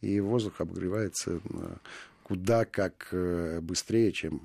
и 0.01 0.21
воздух 0.21 0.61
обогревается 0.61 1.41
э, 1.43 1.77
куда 2.23 2.65
как 2.65 3.09
быстрее, 3.63 4.13
чем 4.13 4.41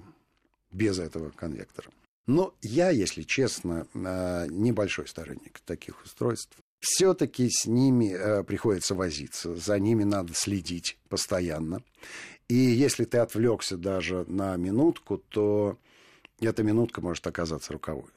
без 0.72 1.00
этого 1.00 1.29
конвектора. 1.29 1.89
Но 2.25 2.53
я, 2.62 2.89
если 2.89 3.22
честно, 3.22 3.88
небольшой 3.93 5.07
сторонник 5.07 5.62
таких 5.63 6.03
устройств. 6.03 6.57
Все-таки 6.81 7.48
с 7.50 7.65
ними 7.65 8.43
приходится 8.43 8.93
возиться, 8.93 9.55
за 9.55 9.79
ними 9.79 10.03
надо 10.03 10.34
следить 10.36 10.98
постоянно. 11.07 11.81
И 12.50 12.56
если 12.56 13.06
ты 13.06 13.18
отвлекся 13.18 13.77
даже 13.77 14.24
на 14.27 14.56
минутку, 14.56 15.18
то 15.30 15.77
эта 16.39 16.63
минутка 16.63 17.01
может 17.01 17.25
оказаться 17.27 17.74
роковой. 17.74 18.10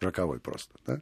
Роковой 0.00 0.40
просто. 0.40 0.74
Да? 0.86 1.00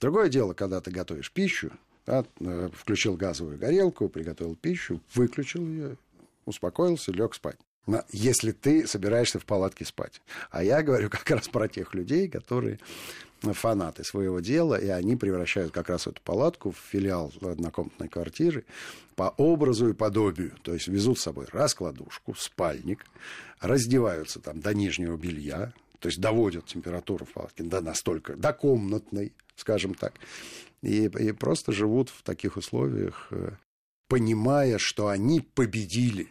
Другое 0.00 0.28
дело, 0.28 0.54
когда 0.54 0.80
ты 0.80 0.90
готовишь 0.90 1.30
пищу, 1.32 1.70
да, 2.04 2.24
э, 2.40 2.68
включил 2.74 3.16
газовую 3.16 3.58
горелку, 3.58 4.08
приготовил 4.08 4.56
пищу, 4.56 5.00
выключил 5.14 5.66
ее, 5.66 5.96
успокоился, 6.44 7.12
лег 7.12 7.34
спать 7.34 7.58
если 8.10 8.52
ты 8.52 8.86
собираешься 8.86 9.38
в 9.38 9.44
палатке 9.44 9.84
спать. 9.84 10.20
А 10.50 10.62
я 10.62 10.82
говорю 10.82 11.10
как 11.10 11.28
раз 11.30 11.48
про 11.48 11.68
тех 11.68 11.94
людей, 11.94 12.28
которые 12.28 12.78
фанаты 13.52 14.04
своего 14.04 14.40
дела, 14.40 14.76
и 14.76 14.88
они 14.88 15.16
превращают 15.16 15.72
как 15.72 15.90
раз 15.90 16.06
эту 16.06 16.20
палатку 16.22 16.70
в 16.70 16.78
филиал 16.78 17.30
однокомнатной 17.42 18.08
квартиры 18.08 18.64
по 19.16 19.34
образу 19.36 19.88
и 19.88 19.92
подобию. 19.92 20.52
То 20.62 20.72
есть 20.72 20.88
везут 20.88 21.18
с 21.18 21.22
собой 21.22 21.46
раскладушку, 21.52 22.34
спальник, 22.34 23.04
раздеваются 23.60 24.40
там 24.40 24.60
до 24.60 24.72
нижнего 24.72 25.16
белья, 25.16 25.74
то 25.98 26.08
есть 26.08 26.20
доводят 26.20 26.66
температуру 26.66 27.26
в 27.26 27.32
палатке 27.32 27.64
до 27.64 27.80
настолько, 27.80 28.34
до 28.34 28.52
комнатной, 28.52 29.32
скажем 29.56 29.94
так, 29.94 30.14
и, 30.82 31.04
и 31.04 31.32
просто 31.32 31.72
живут 31.72 32.10
в 32.10 32.22
таких 32.22 32.56
условиях, 32.56 33.28
э, 33.30 33.52
понимая, 34.08 34.78
что 34.78 35.08
они 35.08 35.40
победили 35.40 36.30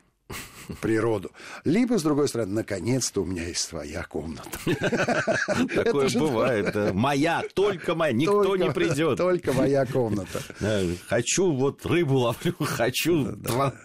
природу. 0.82 1.32
Либо, 1.66 1.98
с 1.98 2.04
другой 2.04 2.28
стороны, 2.28 2.54
наконец-то 2.54 3.22
у 3.22 3.26
меня 3.26 3.48
есть 3.48 3.62
своя 3.62 4.04
комната. 4.04 4.58
Такое 5.76 6.10
бывает. 6.10 6.94
Моя, 6.94 7.44
только 7.54 7.96
моя, 7.96 8.14
никто 8.14 8.56
не 8.56 8.72
придет. 8.72 9.18
Только 9.18 9.54
моя 9.54 9.86
комната. 9.86 10.42
Хочу 11.08 11.52
вот 11.52 11.86
рыбу 11.86 12.16
ловлю, 12.16 12.56
хочу 12.60 13.36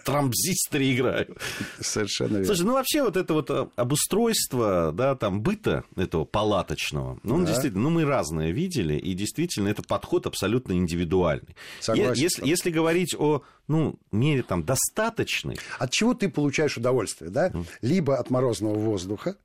трамзисторы 0.05 0.93
играю. 0.93 1.35
Совершенно 1.79 2.37
верно. 2.37 2.45
Слушай, 2.45 2.65
ну 2.65 2.73
вообще 2.73 3.03
вот 3.03 3.17
это 3.17 3.33
вот 3.33 3.51
а, 3.51 3.69
обустройство, 3.75 4.91
да, 4.93 5.15
там 5.15 5.41
быта 5.41 5.83
этого 5.95 6.25
палаточного, 6.25 7.19
ну 7.23 7.45
действительно, 7.45 7.83
ну 7.83 7.89
мы 7.89 8.05
разное 8.05 8.51
видели, 8.51 8.95
и 8.95 9.13
действительно 9.13 9.67
это 9.69 9.83
подход 9.83 10.25
абсолютно 10.25 10.73
индивидуальный. 10.73 11.55
Согласен. 11.79 12.43
Если 12.43 12.69
говорить 12.69 13.15
о, 13.17 13.43
ну, 13.69 13.99
мере 14.11 14.43
там 14.43 14.63
достаточной. 14.63 15.57
От 15.77 15.91
чего 15.91 16.13
ты 16.13 16.27
получаешь 16.27 16.75
удовольствие, 16.75 17.29
да? 17.29 17.53
Либо 17.81 18.17
от 18.17 18.29
морозного 18.31 18.73
воздуха, 18.73 19.37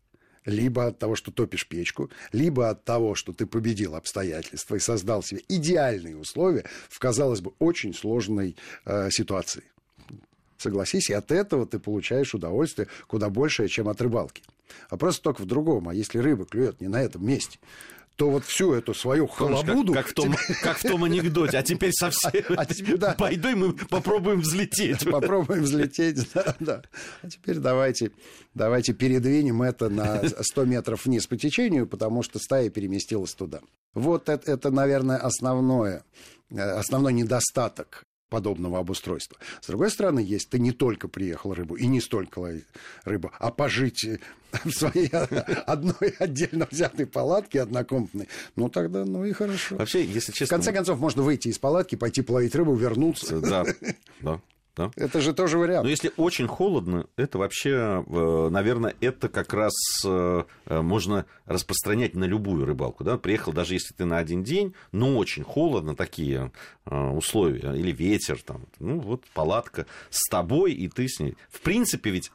либо 0.46 0.86
от 0.86 0.98
того, 0.98 1.14
что 1.14 1.30
топишь 1.30 1.68
печку, 1.68 2.10
либо 2.32 2.70
от 2.70 2.84
того, 2.84 3.14
что 3.14 3.32
ты 3.32 3.46
победил 3.46 3.94
обстоятельства 3.94 4.76
и 4.76 4.80
создал 4.80 5.22
себе 5.22 5.42
идеальные 5.48 6.16
условия 6.16 6.64
в, 6.88 6.98
казалось 6.98 7.40
бы, 7.40 7.52
очень 7.58 7.94
сложной 7.94 8.56
э, 8.86 9.10
ситуации. 9.10 9.62
Согласись, 10.56 11.10
и 11.10 11.12
от 11.12 11.30
этого 11.30 11.66
ты 11.66 11.78
получаешь 11.78 12.34
удовольствие 12.34 12.88
куда 13.06 13.28
большее, 13.28 13.68
чем 13.68 13.88
от 13.88 14.00
рыбалки. 14.00 14.42
А 14.88 14.96
просто 14.96 15.22
только 15.22 15.42
в 15.42 15.46
другом. 15.46 15.90
А 15.90 15.94
если 15.94 16.18
рыба 16.18 16.46
клюет 16.46 16.80
не 16.80 16.88
на 16.88 17.02
этом 17.02 17.26
месте, 17.26 17.58
то 18.16 18.30
вот 18.30 18.44
всю 18.44 18.73
эту 18.73 18.94
свою 18.94 19.26
халабуду... 19.26 19.92
Как, 19.92 20.04
как, 20.04 20.11
в, 20.12 20.14
том, 20.14 20.35
как 20.62 20.78
в 20.78 20.83
том 20.83 21.04
анекдоте, 21.04 21.59
а 21.59 21.62
теперь 21.62 21.92
совсем... 21.92 22.33
А, 22.50 22.54
а 22.59 22.66
теперь, 22.66 22.97
да. 22.97 23.14
Пойду, 23.14 23.49
и 23.49 23.54
мы 23.54 23.73
попробуем 23.73 24.40
взлететь. 24.40 25.04
Попробуем 25.11 25.62
взлететь, 25.64 26.33
да, 26.33 26.54
да. 26.61 26.83
А 27.23 27.28
теперь 27.28 27.59
давайте, 27.59 28.12
давайте 28.54 28.92
передвинем 28.92 29.62
это 29.62 29.88
на 29.88 30.23
100 30.28 30.64
метров 30.64 31.04
вниз 31.06 31.26
по 31.26 31.37
течению, 31.37 31.87
потому 31.87 32.23
что 32.23 32.38
стая 32.38 32.71
переместилась 32.71 33.35
туда. 33.35 33.61
Вот 33.94 34.28
это, 34.28 34.50
это 34.50 34.71
наверное, 34.71 35.18
основное, 35.18 36.04
э, 36.50 36.61
основной 36.61 37.12
недостаток 37.12 38.04
подобного 38.28 38.78
обустройства. 38.78 39.38
С 39.60 39.66
другой 39.66 39.90
стороны, 39.90 40.20
есть 40.20 40.50
ты 40.50 40.58
не 40.58 40.72
только 40.72 41.08
приехал 41.08 41.54
рыбу 41.54 41.76
и 41.76 41.86
не 41.86 42.00
столько 42.00 42.38
ловить 42.38 42.64
рыбу, 43.04 43.30
а 43.38 43.50
пожить 43.50 44.06
в 44.64 44.70
своей 44.70 45.08
одной 45.66 46.14
отдельно 46.18 46.66
взятой 46.70 47.06
палатке 47.06 47.62
однокомнатной, 47.62 48.28
ну 48.56 48.68
тогда, 48.68 49.04
ну 49.04 49.24
и 49.24 49.32
хорошо. 49.32 49.76
Вообще, 49.76 50.04
если 50.04 50.32
честно... 50.32 50.46
В 50.46 50.50
конце 50.50 50.72
концов, 50.72 50.98
можно 50.98 51.22
выйти 51.22 51.48
из 51.48 51.58
палатки, 51.58 51.96
пойти 51.96 52.22
половить 52.22 52.54
рыбу, 52.54 52.74
вернуться. 52.74 53.40
Да, 53.40 53.64
да. 54.20 54.40
Да? 54.76 54.90
Это 54.96 55.20
же 55.20 55.32
тоже 55.32 55.58
вариант. 55.58 55.84
Но 55.84 55.90
если 55.90 56.12
очень 56.16 56.48
холодно, 56.48 57.06
это 57.16 57.38
вообще, 57.38 58.04
э, 58.04 58.48
наверное, 58.50 58.94
это 59.00 59.28
как 59.28 59.52
раз 59.54 59.72
э, 60.04 60.44
э, 60.66 60.80
можно 60.80 61.26
распространять 61.46 62.14
на 62.14 62.24
любую 62.24 62.64
рыбалку. 62.64 63.04
Да? 63.04 63.16
Приехал, 63.16 63.52
даже 63.52 63.74
если 63.74 63.94
ты 63.94 64.04
на 64.04 64.18
один 64.18 64.42
день, 64.42 64.74
но 64.90 65.16
очень 65.16 65.44
холодно, 65.44 65.94
такие 65.94 66.50
условия, 66.86 67.72
или 67.74 67.92
ветер, 67.92 68.40
там, 68.42 68.66
ну 68.78 68.98
вот 68.98 69.24
палатка 69.32 69.86
с 70.10 70.28
тобой, 70.28 70.72
и 70.72 70.88
ты 70.88 71.08
с 71.08 71.20
ней. 71.20 71.36
В 71.50 71.60
принципе, 71.60 72.10
ведь 72.10 72.30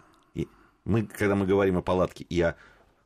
мы, 0.85 1.03
когда 1.05 1.35
мы 1.35 1.45
говорим 1.45 1.77
о 1.77 1.81
палатке 1.81 2.23
и 2.23 2.41
о 2.41 2.55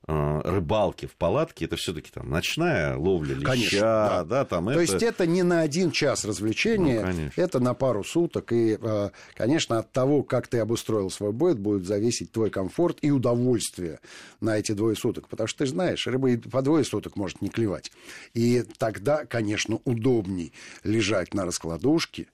рыбалки 0.05 1.05
в 1.05 1.15
палатке, 1.15 1.65
это 1.65 1.77
все-таки 1.77 2.11
там 2.11 2.29
ночная 2.29 2.97
ловля 2.97 3.35
леща, 3.35 3.45
Конечно, 3.45 3.79
да. 3.79 4.23
да, 4.23 4.45
там 4.45 4.65
То 4.65 4.71
это... 4.71 4.81
есть 4.81 5.03
это 5.03 5.25
не 5.25 5.43
на 5.43 5.61
один 5.61 5.91
час 5.91 6.25
развлечения, 6.25 6.99
Ну, 6.99 7.05
конечно. 7.07 7.41
это 7.41 7.59
на 7.59 7.73
пару 7.73 8.03
суток. 8.03 8.51
И, 8.51 8.77
э, 8.81 9.09
конечно, 9.35 9.79
от 9.79 9.91
того, 9.91 10.23
как 10.23 10.47
ты 10.47 10.59
обустроил 10.59 11.09
свой 11.09 11.31
быт, 11.31 11.57
будет 11.57 11.85
зависеть 11.85 12.31
твой 12.31 12.49
комфорт 12.49 12.97
и 13.01 13.11
удовольствие 13.11 13.99
на 14.41 14.57
эти 14.57 14.73
двое 14.73 14.95
суток. 14.95 15.29
Потому 15.29 15.47
что 15.47 15.59
ты 15.59 15.67
знаешь, 15.67 16.05
рыба 16.05 16.31
и 16.31 16.37
по 16.37 16.61
двое 16.61 16.83
суток 16.83 17.15
может 17.15 17.41
не 17.41 17.49
клевать. 17.49 17.91
И 18.33 18.63
тогда, 18.77 19.25
конечно, 19.25 19.79
удобней 19.85 20.51
лежать 20.83 21.33
на 21.33 21.45
раскладушке, 21.45 22.27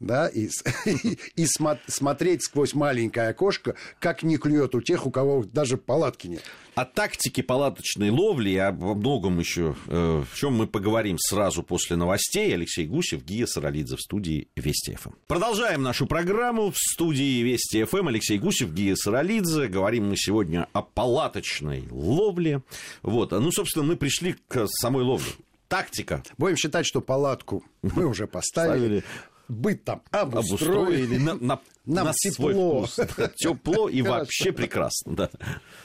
да, 0.00 0.28
и, 0.28 0.48
и, 0.84 1.18
и 1.36 1.44
смо- 1.44 1.78
смотреть 1.86 2.42
сквозь 2.42 2.74
маленькое 2.74 3.28
окошко, 3.28 3.76
как 3.98 4.22
не 4.22 4.36
клюет 4.36 4.74
у 4.74 4.80
тех, 4.80 5.06
у 5.06 5.10
кого 5.10 5.44
даже 5.44 5.76
палатки 5.76 6.26
нет. 6.26 6.42
О 6.74 6.84
тактике 6.84 7.42
палаточной 7.42 8.10
ловли 8.10 8.50
и 8.50 8.56
обо 8.58 8.94
многом 8.94 9.38
еще, 9.38 9.74
э, 9.86 10.24
в 10.30 10.36
чем 10.36 10.54
мы 10.54 10.66
поговорим 10.66 11.16
сразу 11.18 11.62
после 11.62 11.96
новостей. 11.96 12.52
Алексей 12.52 12.86
Гусев, 12.86 13.24
Гия 13.24 13.46
Саралидзе 13.46 13.96
в 13.96 14.00
студии 14.00 14.48
Вести 14.56 14.94
ФМ. 14.94 15.12
Продолжаем 15.26 15.82
нашу 15.82 16.06
программу 16.06 16.70
в 16.70 16.76
студии 16.76 17.40
Вести 17.42 17.84
ФМ. 17.84 18.08
Алексей 18.08 18.38
Гусев, 18.38 18.72
Гия 18.72 18.94
Саралидзе. 18.94 19.68
Говорим 19.68 20.10
мы 20.10 20.16
сегодня 20.18 20.68
о 20.74 20.82
палаточной 20.82 21.88
ловле. 21.90 22.62
Вот. 23.00 23.30
Ну, 23.30 23.50
собственно, 23.52 23.86
мы 23.86 23.96
пришли 23.96 24.36
к 24.46 24.66
самой 24.68 25.02
ловле. 25.02 25.32
Тактика. 25.68 26.22
Будем 26.36 26.56
считать, 26.58 26.84
что 26.84 27.00
палатку 27.00 27.64
мы 27.80 28.04
уже 28.04 28.26
поставили. 28.26 29.02
Быт 29.48 29.84
там 29.84 30.02
обустроили. 30.10 31.04
обустроили 31.04 31.16
на, 31.18 31.34
на- 31.34 31.60
Нам 31.84 32.06
на 32.06 32.12
свой 32.14 32.52
тепло. 32.52 32.84
вкус. 32.86 32.96
Да, 33.16 33.28
Тепло 33.36 33.88
и 33.88 34.02
вообще 34.02 34.52
прекрасно. 34.52 35.14
Да. 35.14 35.30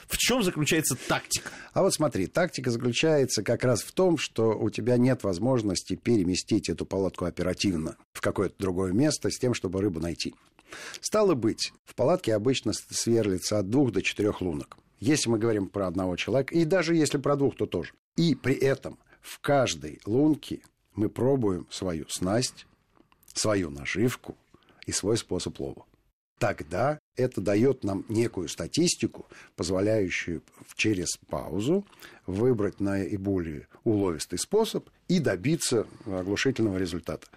В 0.08 0.18
чем 0.18 0.42
заключается 0.44 0.96
тактика? 1.08 1.50
А 1.74 1.84
вот 1.84 1.94
смотри, 1.94 2.28
тактика 2.28 2.72
заключается 2.72 3.44
как 3.44 3.64
раз 3.64 3.82
в 3.84 3.92
том, 3.92 4.18
что 4.18 4.58
у 4.58 4.70
тебя 4.70 4.98
нет 4.98 5.24
возможности 5.24 5.96
переместить 5.96 6.70
эту 6.70 6.86
палатку 6.86 7.26
оперативно 7.26 7.98
в 8.14 8.22
какое-то 8.22 8.56
другое 8.58 8.94
место 8.94 9.30
с 9.30 9.38
тем, 9.38 9.54
чтобы 9.54 9.80
рыбу 9.82 10.00
найти. 10.00 10.34
Стало 11.02 11.36
быть, 11.36 11.72
в 11.86 11.96
палатке 11.96 12.34
обычно 12.34 12.72
сверлится 12.74 13.60
от 13.60 13.70
двух 13.70 13.92
до 13.92 14.02
четырех 14.02 14.42
лунок. 14.42 14.78
Если 15.00 15.30
мы 15.30 15.38
говорим 15.38 15.68
про 15.68 15.88
одного 15.88 16.16
человека, 16.16 16.54
и 16.56 16.64
даже 16.66 16.96
если 16.96 17.18
про 17.18 17.36
двух, 17.36 17.56
то 17.58 17.66
тоже. 17.66 17.94
И 18.16 18.36
при 18.36 18.56
этом 18.56 18.98
в 19.22 19.40
каждой 19.40 20.00
лунке 20.06 20.62
мы 20.96 21.10
пробуем 21.10 21.68
свою 21.70 22.06
снасть, 22.10 22.66
свою 23.38 23.70
наживку 23.70 24.38
и 24.86 24.92
свой 24.92 25.18
способ 25.18 25.60
лова. 25.60 25.86
Тогда 26.40 26.98
это 27.16 27.40
дает 27.40 27.84
нам 27.84 28.04
некую 28.10 28.48
статистику, 28.48 29.28
позволяющую 29.56 30.42
через 30.76 31.18
паузу 31.30 31.86
выбрать 32.26 32.80
наиболее 32.80 33.68
уловистый 33.84 34.40
способ 34.40 34.90
и 35.08 35.20
добиться 35.20 35.86
оглушительного 36.08 36.80
результата. 36.80 37.28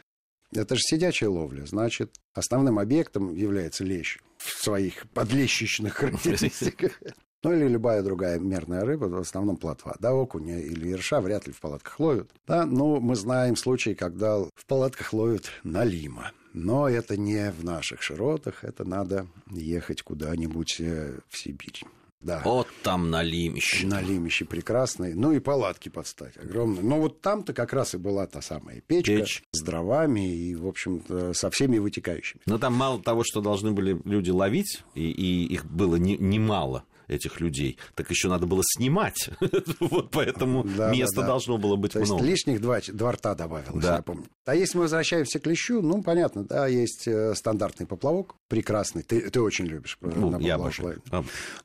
Это 0.55 0.77
же 0.77 0.81
сидячая 0.81 1.29
ловля, 1.29 1.67
значит, 1.67 2.15
основным 2.33 2.79
объектом 2.79 3.35
является 3.35 3.85
лещ 3.85 4.21
в 4.39 4.63
своих 4.63 5.07
подлещичных 5.11 5.95
характеристиках. 5.97 6.99
Ну 7.45 7.53
или 7.53 7.69
любая 7.69 8.03
другая 8.03 8.39
мерная 8.39 8.85
рыба, 8.85 9.05
в 9.05 9.19
основном 9.19 9.57
плотва. 9.57 9.97
Да, 10.01 10.15
окуня 10.15 10.59
или 10.59 10.89
ерша 10.89 11.21
вряд 11.21 11.47
ли 11.47 11.53
в 11.53 11.61
палатках 11.61 12.01
ловят. 12.01 12.31
Да, 12.47 12.65
ну, 12.65 13.01
мы 13.01 13.15
знаем 13.17 13.55
случаи, 13.57 13.95
когда 13.95 14.39
в 14.39 14.67
палатках 14.67 15.13
ловят 15.13 15.51
налима. 15.63 16.33
Но 16.55 16.89
это 16.89 17.17
не 17.17 17.51
в 17.53 17.65
наших 17.65 18.01
широтах, 18.03 18.65
это 18.65 18.85
надо 18.85 19.27
ехать 19.51 20.03
куда-нибудь 20.03 20.77
э, 20.81 21.19
в 21.29 21.37
Сибирь. 21.37 21.83
Да. 22.21 22.41
Вот 22.43 22.69
там 22.83 23.11
налимище. 23.11 23.87
Налимище 23.87 24.47
прекрасные. 24.47 25.15
Ну 25.15 25.33
и 25.33 25.41
палатки 25.41 25.91
подстать 25.91 26.39
огромные. 26.39 26.83
Но 26.83 26.99
вот 26.99 27.21
там-то 27.21 27.53
как 27.53 27.75
раз 27.75 27.95
и 27.95 27.99
была 27.99 28.27
та 28.27 28.41
самая 28.41 28.81
печка 28.81 29.17
Печь. 29.19 29.43
с 29.53 29.63
дровами 29.63 30.35
и, 30.35 30.55
в 30.55 30.67
общем 30.67 31.03
со 31.35 31.51
всеми 31.51 31.77
вытекающими. 31.77 32.41
Но 32.47 32.57
там 32.57 32.73
мало 32.73 33.03
того, 33.03 33.25
что 33.25 33.43
должны 33.43 33.73
были 33.73 34.01
люди 34.05 34.31
ловить, 34.31 34.83
и, 34.95 35.11
и 35.11 35.45
их 35.53 35.67
было 35.67 35.97
не- 35.97 36.17
немало, 36.17 36.85
этих 37.09 37.41
людей, 37.41 37.79
так 37.95 38.11
еще 38.11 38.29
надо 38.29 38.47
было 38.47 38.63
снимать. 38.65 39.31
Вот 39.81 40.11
поэтому 40.11 40.65
Да, 40.65 40.91
места 40.93 41.21
да, 41.21 41.27
должно 41.27 41.59
было 41.59 41.77
быть 41.77 41.93
То 41.93 42.01
есть 42.01 42.11
много. 42.11 42.25
лишних 42.27 42.61
два, 42.61 42.81
два 42.89 43.13
рта 43.13 43.35
добавилось, 43.35 43.83
Да. 43.85 43.97
я 43.97 44.03
помню. 44.03 44.25
А 44.47 44.55
если 44.55 44.79
мы 44.79 44.83
возвращаемся 44.85 45.39
к 45.41 45.47
лещу, 45.47 45.81
ну, 45.83 46.03
понятно, 46.03 46.45
да, 46.45 46.67
есть 46.67 47.07
э, 47.07 47.35
стандартный 47.35 47.87
поплавок, 47.87 48.35
прекрасный. 48.49 49.03
Ты, 49.03 49.31
ты 49.31 49.41
очень 49.41 49.67
любишь 49.67 49.99
э, 50.01 50.13
Ну, 50.15 50.31
на 50.31 50.39
я 50.39 50.55
обожаю. 50.57 51.03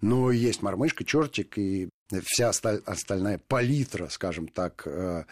Но 0.02 0.32
есть 0.32 0.62
мормышка, 0.62 1.04
чертик 1.04 1.58
и 1.58 1.90
вся 2.24 2.50
осталь- 2.50 2.82
остальная 2.86 3.40
палитра, 3.48 4.08
скажем 4.10 4.48
так, 4.48 4.84
э, 4.86 5.24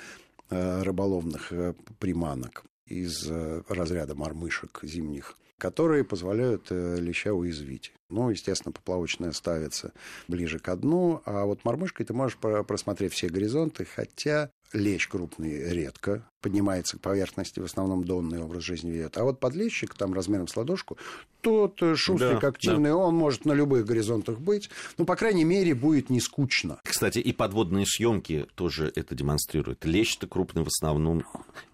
рыболовных 0.49 1.51
приманок 1.99 2.63
из 2.87 3.29
э, 3.29 3.63
разряда 3.67 4.15
мормышек 4.15 4.79
зимних, 4.83 5.37
которые 5.57 6.03
позволяют 6.03 6.67
э, 6.69 6.97
леща 6.99 7.33
уязвить. 7.33 7.93
Ну, 8.09 8.29
естественно, 8.29 8.71
поплавочная 8.71 9.31
ставится 9.31 9.93
ближе 10.27 10.59
к 10.59 10.75
дну, 10.75 11.21
а 11.25 11.45
вот 11.45 11.65
мормышкой 11.65 12.05
ты 12.05 12.13
можешь 12.13 12.37
про- 12.37 12.63
просмотреть 12.63 13.13
все 13.13 13.27
горизонты, 13.27 13.85
хотя 13.85 14.49
лещ 14.73 15.07
крупный 15.07 15.73
редко 15.73 16.29
поднимается 16.41 16.97
к 16.97 17.01
поверхности, 17.01 17.59
в 17.59 17.65
основном 17.65 18.03
донный 18.03 18.41
образ 18.41 18.63
жизни 18.63 18.91
ведет. 18.91 19.17
А 19.17 19.23
вот 19.23 19.39
подлещик, 19.39 19.93
там 19.95 20.13
размером 20.13 20.47
с 20.47 20.55
ладошку, 20.55 20.97
тот 21.41 21.81
э, 21.81 21.95
шустрик 21.95 22.41
Да, 22.41 22.47
активный, 22.49 22.93
он 22.93 23.15
может 23.15 23.45
на 23.45 23.53
любых 23.53 23.85
горизонтах 23.85 24.39
быть. 24.39 24.69
Ну, 24.97 25.05
по 25.05 25.15
крайней 25.15 25.43
мере, 25.45 25.73
будет 25.73 26.09
не 26.09 26.19
скучно. 26.19 26.79
Кстати, 26.83 27.19
и 27.19 27.33
подводные 27.33 27.85
съемки 27.85 28.47
тоже 28.55 28.91
это 28.95 29.15
демонстрируют. 29.15 29.85
Лещ-то 29.85 30.27
крупный 30.27 30.63
в 30.63 30.67
основном, 30.67 31.23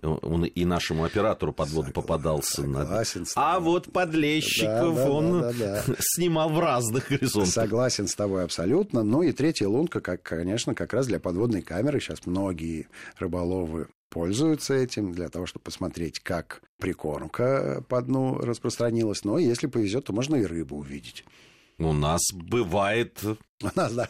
он 0.01 0.45
и 0.45 0.65
нашему 0.65 1.03
оператору 1.03 1.53
подводу 1.53 1.91
попадался. 1.91 2.65
на- 2.65 2.81
Согласен 2.83 3.25
с 3.25 3.33
А 3.35 3.59
вот 3.59 3.91
подлещиков 3.91 4.95
Да, 4.95 5.03
да, 5.05 5.11
он 5.11 5.41
да, 5.41 5.53
да, 5.53 5.83
снимал 5.99 6.49
в 6.49 6.59
разных 6.59 7.09
горизонтах. 7.09 7.53
Согласен 7.53 8.07
с 8.07 8.15
тобой 8.15 8.43
абсолютно. 8.43 9.03
Ну 9.03 9.23
и 9.23 9.31
третья 9.31 9.67
лунка, 9.67 10.01
как, 10.01 10.21
конечно, 10.23 10.73
как 10.75 10.93
раз 10.93 11.07
для 11.07 11.19
подводной 11.19 11.61
камеры. 11.61 11.99
Сейчас 11.99 12.25
многие 12.25 12.87
рыболовы 13.17 13.87
пользуются 14.13 14.75
этим 14.75 15.11
для 15.11 15.27
того, 15.29 15.47
чтобы 15.47 15.63
посмотреть, 15.63 16.19
как 16.19 16.61
прикормка 16.77 17.83
по 17.89 17.99
дну 18.01 18.37
распространилась. 18.37 19.23
Но 19.23 19.39
если 19.39 19.65
повезет, 19.65 20.05
то 20.05 20.13
можно 20.13 20.35
и 20.35 20.45
рыбу 20.45 20.77
увидеть. 20.77 21.25
У 21.79 21.91
нас 21.93 22.21
бывает 22.31 23.19
У 23.23 23.69
нас, 23.75 23.91
да, 23.93 24.07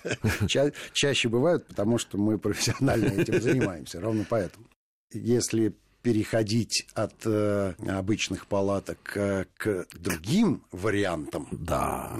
ча- 0.47 0.73
чаще 0.91 1.29
бывают, 1.29 1.65
потому 1.67 1.97
что 1.97 2.17
мы 2.17 2.37
профессионально 2.37 3.07
этим 3.21 3.41
занимаемся. 3.41 4.01
Ровно 4.01 4.25
поэтому. 4.29 4.65
Если 5.13 5.73
переходить 6.03 6.85
от 6.93 7.13
э, 7.25 7.73
обычных 7.87 8.45
палаток 8.47 8.97
э, 9.15 9.45
к 9.57 9.85
другим 9.97 10.61
вариантам, 10.71 11.47
Да, 11.51 12.11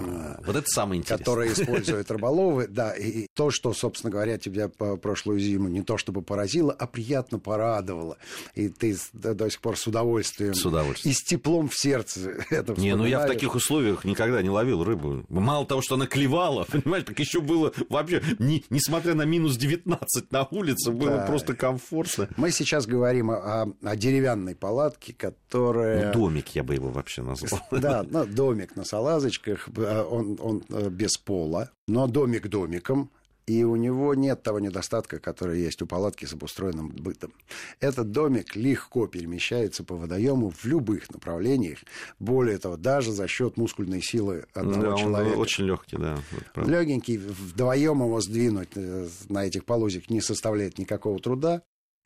вот 0.44 0.56
это 0.56 0.66
самое 0.66 1.00
интересное. 1.00 1.18
которые 1.24 1.52
используют 1.62 2.10
рыболовы, 2.10 2.66
да, 2.66 2.92
и 2.94 3.26
то, 3.34 3.50
что, 3.50 3.72
собственно 3.74 4.10
говоря, 4.10 4.38
тебя 4.38 4.68
по 4.68 4.96
прошлую 4.96 5.38
зиму 5.38 5.68
не 5.68 5.82
то 5.82 5.98
чтобы 5.98 6.22
поразило, 6.22 6.72
а 6.72 6.86
приятно 6.86 7.38
порадовало, 7.38 8.16
и 8.54 8.68
ты 8.70 8.96
до, 9.12 9.50
сих 9.50 9.60
пор 9.60 9.76
с 9.78 9.86
удовольствием, 9.86 10.54
С 10.54 10.64
удовольствием. 10.64 11.12
и 11.12 11.14
с 11.14 11.22
теплом 11.22 11.68
в 11.68 11.76
сердце 11.78 12.42
это 12.50 12.72
Не, 12.80 12.96
ну 12.96 13.04
я 13.04 13.20
в 13.20 13.26
таких 13.28 13.54
условиях 13.54 14.04
никогда 14.04 14.40
не 14.42 14.50
ловил 14.50 14.82
рыбу. 14.82 15.24
Мало 15.28 15.66
того, 15.66 15.82
что 15.82 15.96
она 15.96 16.06
клевала, 16.06 16.64
понимаешь, 16.72 17.04
так 17.04 17.18
еще 17.20 17.42
было 17.42 17.72
вообще, 17.90 18.22
не- 18.38 18.64
несмотря 18.70 19.14
на 19.14 19.22
минус 19.26 19.56
19 19.58 20.32
на 20.32 20.44
улице, 20.50 20.90
было 20.90 21.18
Да. 21.18 21.26
просто 21.26 21.54
комфортно. 21.54 22.28
Мы 22.38 22.50
сейчас 22.50 22.86
говорим 22.86 23.30
о, 23.30 23.73
о 23.82 23.96
деревянной 23.96 24.54
палатке, 24.54 25.12
которая... 25.12 26.06
Ну, 26.06 26.12
домик 26.12 26.48
я 26.50 26.62
бы 26.62 26.74
его 26.74 26.90
вообще 26.90 27.22
назвал. 27.22 27.60
Да, 27.70 28.04
ну, 28.08 28.24
домик 28.26 28.76
на 28.76 28.84
салазочках, 28.84 29.68
э, 29.76 30.02
он, 30.02 30.38
он 30.40 30.64
э, 30.68 30.88
без 30.90 31.16
пола, 31.16 31.70
но 31.86 32.06
домик 32.06 32.48
домиком, 32.48 33.10
и 33.46 33.62
у 33.62 33.76
него 33.76 34.14
нет 34.14 34.42
того 34.42 34.58
недостатка, 34.58 35.18
который 35.18 35.60
есть 35.60 35.82
у 35.82 35.86
палатки 35.86 36.24
с 36.24 36.32
обустроенным 36.32 36.88
бытом. 36.88 37.32
Этот 37.80 38.10
домик 38.10 38.56
легко 38.56 39.06
перемещается 39.06 39.84
по 39.84 39.96
водоему 39.96 40.50
в 40.50 40.64
любых 40.64 41.10
направлениях. 41.10 41.80
Более 42.18 42.58
того, 42.58 42.76
даже 42.76 43.12
за 43.12 43.28
счет 43.28 43.56
мускульной 43.56 44.00
силы 44.00 44.46
одного 44.54 44.82
Да, 44.82 44.90
он 44.92 44.98
человека. 44.98 45.36
очень 45.36 45.64
легкий, 45.64 45.98
да. 45.98 46.16
Легенький, 46.56 47.18
вдвоем 47.18 48.02
его 48.02 48.20
сдвинуть 48.20 48.70
э, 48.76 49.08
на 49.28 49.44
этих 49.44 49.64
полозьях 49.66 50.08
не 50.08 50.20
составляет 50.20 50.78
никакого 50.78 51.18
труда. 51.18 51.62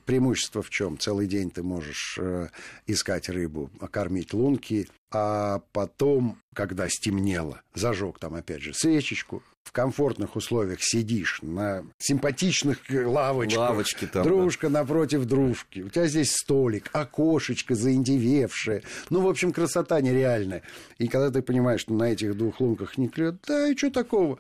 Преимущество 0.08 0.62
в 0.62 0.70
чем? 0.70 0.98
Целый 0.98 1.26
день 1.26 1.50
ты 1.50 1.62
можешь 1.62 2.16
э, 2.18 2.48
искать 2.86 3.28
рыбу, 3.28 3.70
кормить 3.90 4.32
лунки, 4.32 4.88
а 5.10 5.60
потом, 5.72 6.38
когда 6.54 6.88
стемнело, 6.88 7.60
зажег 7.74 8.18
там 8.18 8.34
опять 8.34 8.62
же 8.62 8.72
свечечку, 8.72 9.42
в 9.64 9.72
комфортных 9.72 10.34
условиях 10.34 10.78
сидишь 10.80 11.40
на 11.42 11.84
симпатичных 11.98 12.90
э, 12.90 13.04
лавочках, 13.04 13.58
Лавочки 13.58 14.06
там, 14.06 14.22
дружка 14.22 14.70
напротив 14.70 15.26
дружки, 15.26 15.80
у 15.80 15.90
тебя 15.90 16.06
здесь 16.06 16.32
столик, 16.32 16.88
окошечко 16.94 17.74
заиндевевшее, 17.74 18.84
ну, 19.10 19.20
в 19.20 19.28
общем, 19.28 19.52
красота 19.52 20.00
нереальная. 20.00 20.62
И 20.96 21.08
когда 21.08 21.30
ты 21.30 21.42
понимаешь, 21.42 21.82
что 21.82 21.92
на 21.92 22.04
этих 22.04 22.34
двух 22.34 22.62
лунках 22.62 22.96
не 22.96 23.08
клюет, 23.08 23.42
да 23.46 23.68
и 23.68 23.76
что 23.76 23.90
такого? 23.90 24.38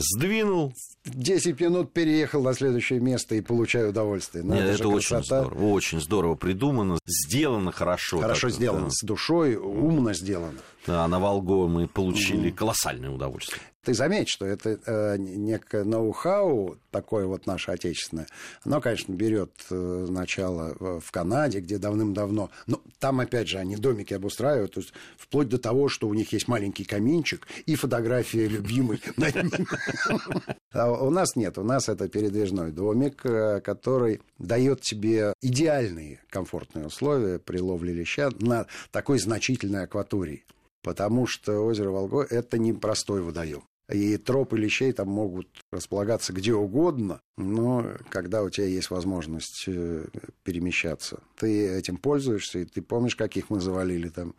Сдвинул. 0.00 0.72
10 1.04 1.60
минут 1.60 1.92
переехал 1.92 2.42
на 2.42 2.54
следующее 2.54 3.00
место 3.00 3.34
и 3.34 3.40
получаю 3.40 3.90
удовольствие. 3.90 4.44
Ну, 4.44 4.54
Нет, 4.54 4.64
это, 4.64 4.74
это 4.74 4.88
очень 4.88 5.22
здорово. 5.22 5.72
Очень 5.72 6.00
здорово 6.00 6.34
придумано. 6.34 6.98
Сделано 7.06 7.70
хорошо. 7.70 8.18
Хорошо 8.18 8.48
так, 8.48 8.56
сделано, 8.56 8.84
да. 8.86 8.90
с 8.90 9.04
душой, 9.04 9.56
умно 9.56 10.14
сделано. 10.14 10.58
Да, 10.86 11.06
на 11.08 11.18
Волго 11.18 11.66
мы 11.66 11.86
получили 11.86 12.50
колоссальное 12.50 13.10
удовольствие. 13.10 13.60
Ты 13.82 13.94
заметь, 13.94 14.28
что 14.28 14.44
это 14.44 14.78
э, 14.84 15.16
некое 15.18 15.84
ноу-хау, 15.84 16.76
такое 16.90 17.24
вот 17.24 17.46
наше 17.46 17.70
отечественное, 17.70 18.26
оно, 18.62 18.78
конечно, 18.80 19.14
берет 19.14 19.52
э, 19.70 20.06
начало 20.08 21.00
в 21.00 21.10
Канаде, 21.10 21.60
где 21.60 21.78
давным-давно, 21.78 22.50
но 22.66 22.82
там, 22.98 23.20
опять 23.20 23.48
же, 23.48 23.56
они 23.56 23.76
домики 23.76 24.12
обустраивают, 24.12 24.74
то 24.74 24.80
есть 24.80 24.92
вплоть 25.16 25.48
до 25.48 25.58
того, 25.58 25.88
что 25.88 26.08
у 26.08 26.14
них 26.14 26.30
есть 26.34 26.46
маленький 26.46 26.84
каминчик 26.84 27.48
и 27.64 27.74
фотография 27.74 28.48
любимой 28.48 29.00
А 30.72 30.90
у 30.90 31.10
нас 31.10 31.34
нет, 31.34 31.56
у 31.56 31.64
нас 31.64 31.88
это 31.88 32.08
передвижной 32.08 32.72
домик, 32.72 33.24
э, 33.24 33.60
который 33.60 34.20
дает 34.38 34.82
тебе 34.82 35.32
идеальные 35.40 36.20
комфортные 36.28 36.86
условия 36.86 37.38
при 37.38 37.58
ловле 37.58 37.94
леща 37.94 38.30
на 38.40 38.66
такой 38.92 39.18
значительной 39.18 39.84
акватории. 39.84 40.44
Потому 40.82 41.26
что 41.26 41.60
озеро 41.60 41.90
Волго– 41.90 42.26
это 42.30 42.58
не 42.58 42.72
простой 42.72 43.20
водоем. 43.22 43.62
И 43.92 44.16
тропы 44.18 44.56
лещей 44.56 44.92
там 44.92 45.08
могут 45.08 45.48
располагаться 45.72 46.32
где 46.32 46.54
угодно, 46.54 47.20
но 47.36 47.84
когда 48.08 48.42
у 48.44 48.50
тебя 48.50 48.66
есть 48.66 48.90
возможность 48.90 49.64
э, 49.66 50.04
перемещаться, 50.44 51.20
ты 51.36 51.68
этим 51.68 51.96
пользуешься, 51.96 52.60
и 52.60 52.64
ты 52.64 52.82
помнишь, 52.82 53.16
каких 53.16 53.50
мы 53.50 53.60
завалили 53.60 54.08
там 54.08 54.36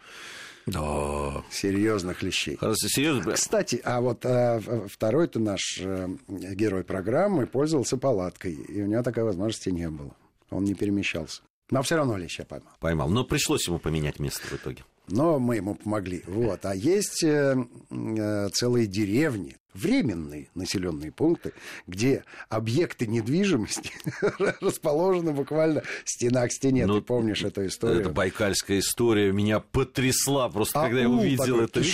да. 0.68 1.44
серьезных 1.52 2.24
лещей. 2.24 2.56
Хорошо, 2.56 2.88
серьезно. 2.88 3.34
Кстати, 3.34 3.82
а 3.84 4.00
вот 4.00 4.26
а, 4.26 4.62
второй-то 4.88 5.40
наш 5.40 5.82
а, 5.84 6.10
герой 6.30 6.86
программы 6.86 7.46
пользовался 7.46 7.98
палаткой, 7.98 8.54
и 8.54 8.82
у 8.82 8.86
него 8.86 9.04
такой 9.04 9.24
возможности 9.24 9.70
не 9.70 9.90
было. 9.90 10.16
Он 10.50 10.64
не 10.64 10.76
перемещался. 10.76 11.42
Но 11.70 11.82
все 11.82 11.98
равно 11.98 12.16
леща 12.16 12.46
поймал. 12.46 12.72
Поймал. 12.80 13.10
Но 13.10 13.26
пришлось 13.26 13.68
ему 13.68 13.80
поменять 13.80 14.20
место 14.20 14.48
в 14.48 14.54
итоге 14.54 14.84
но 15.08 15.40
мы 15.40 15.58
ему 15.58 15.76
помогли. 15.76 16.24
Вот. 16.28 16.66
А 16.66 16.76
есть 16.76 17.24
э, 17.24 17.56
э, 17.90 18.50
целые 18.50 18.88
деревни, 18.88 19.58
временные 19.74 20.50
населенные 20.56 21.12
пункты, 21.12 21.54
где 21.88 22.24
объекты 22.50 23.08
недвижимости 23.08 23.92
расположены 24.62 25.32
буквально 25.32 25.84
стена 26.06 26.48
к 26.48 26.52
стене. 26.52 26.86
Ну, 26.86 26.96
Ты 26.96 27.02
помнишь 27.02 27.44
эту 27.44 27.66
историю? 27.66 28.02
Это 28.02 28.10
байкальская 28.10 28.80
история 28.80 29.32
меня 29.32 29.60
потрясла 29.60 30.50
просто, 30.50 30.80
а 30.80 30.84
когда 30.84 31.02
я 31.02 31.10
увидел 31.10 31.60
это. 31.60 31.82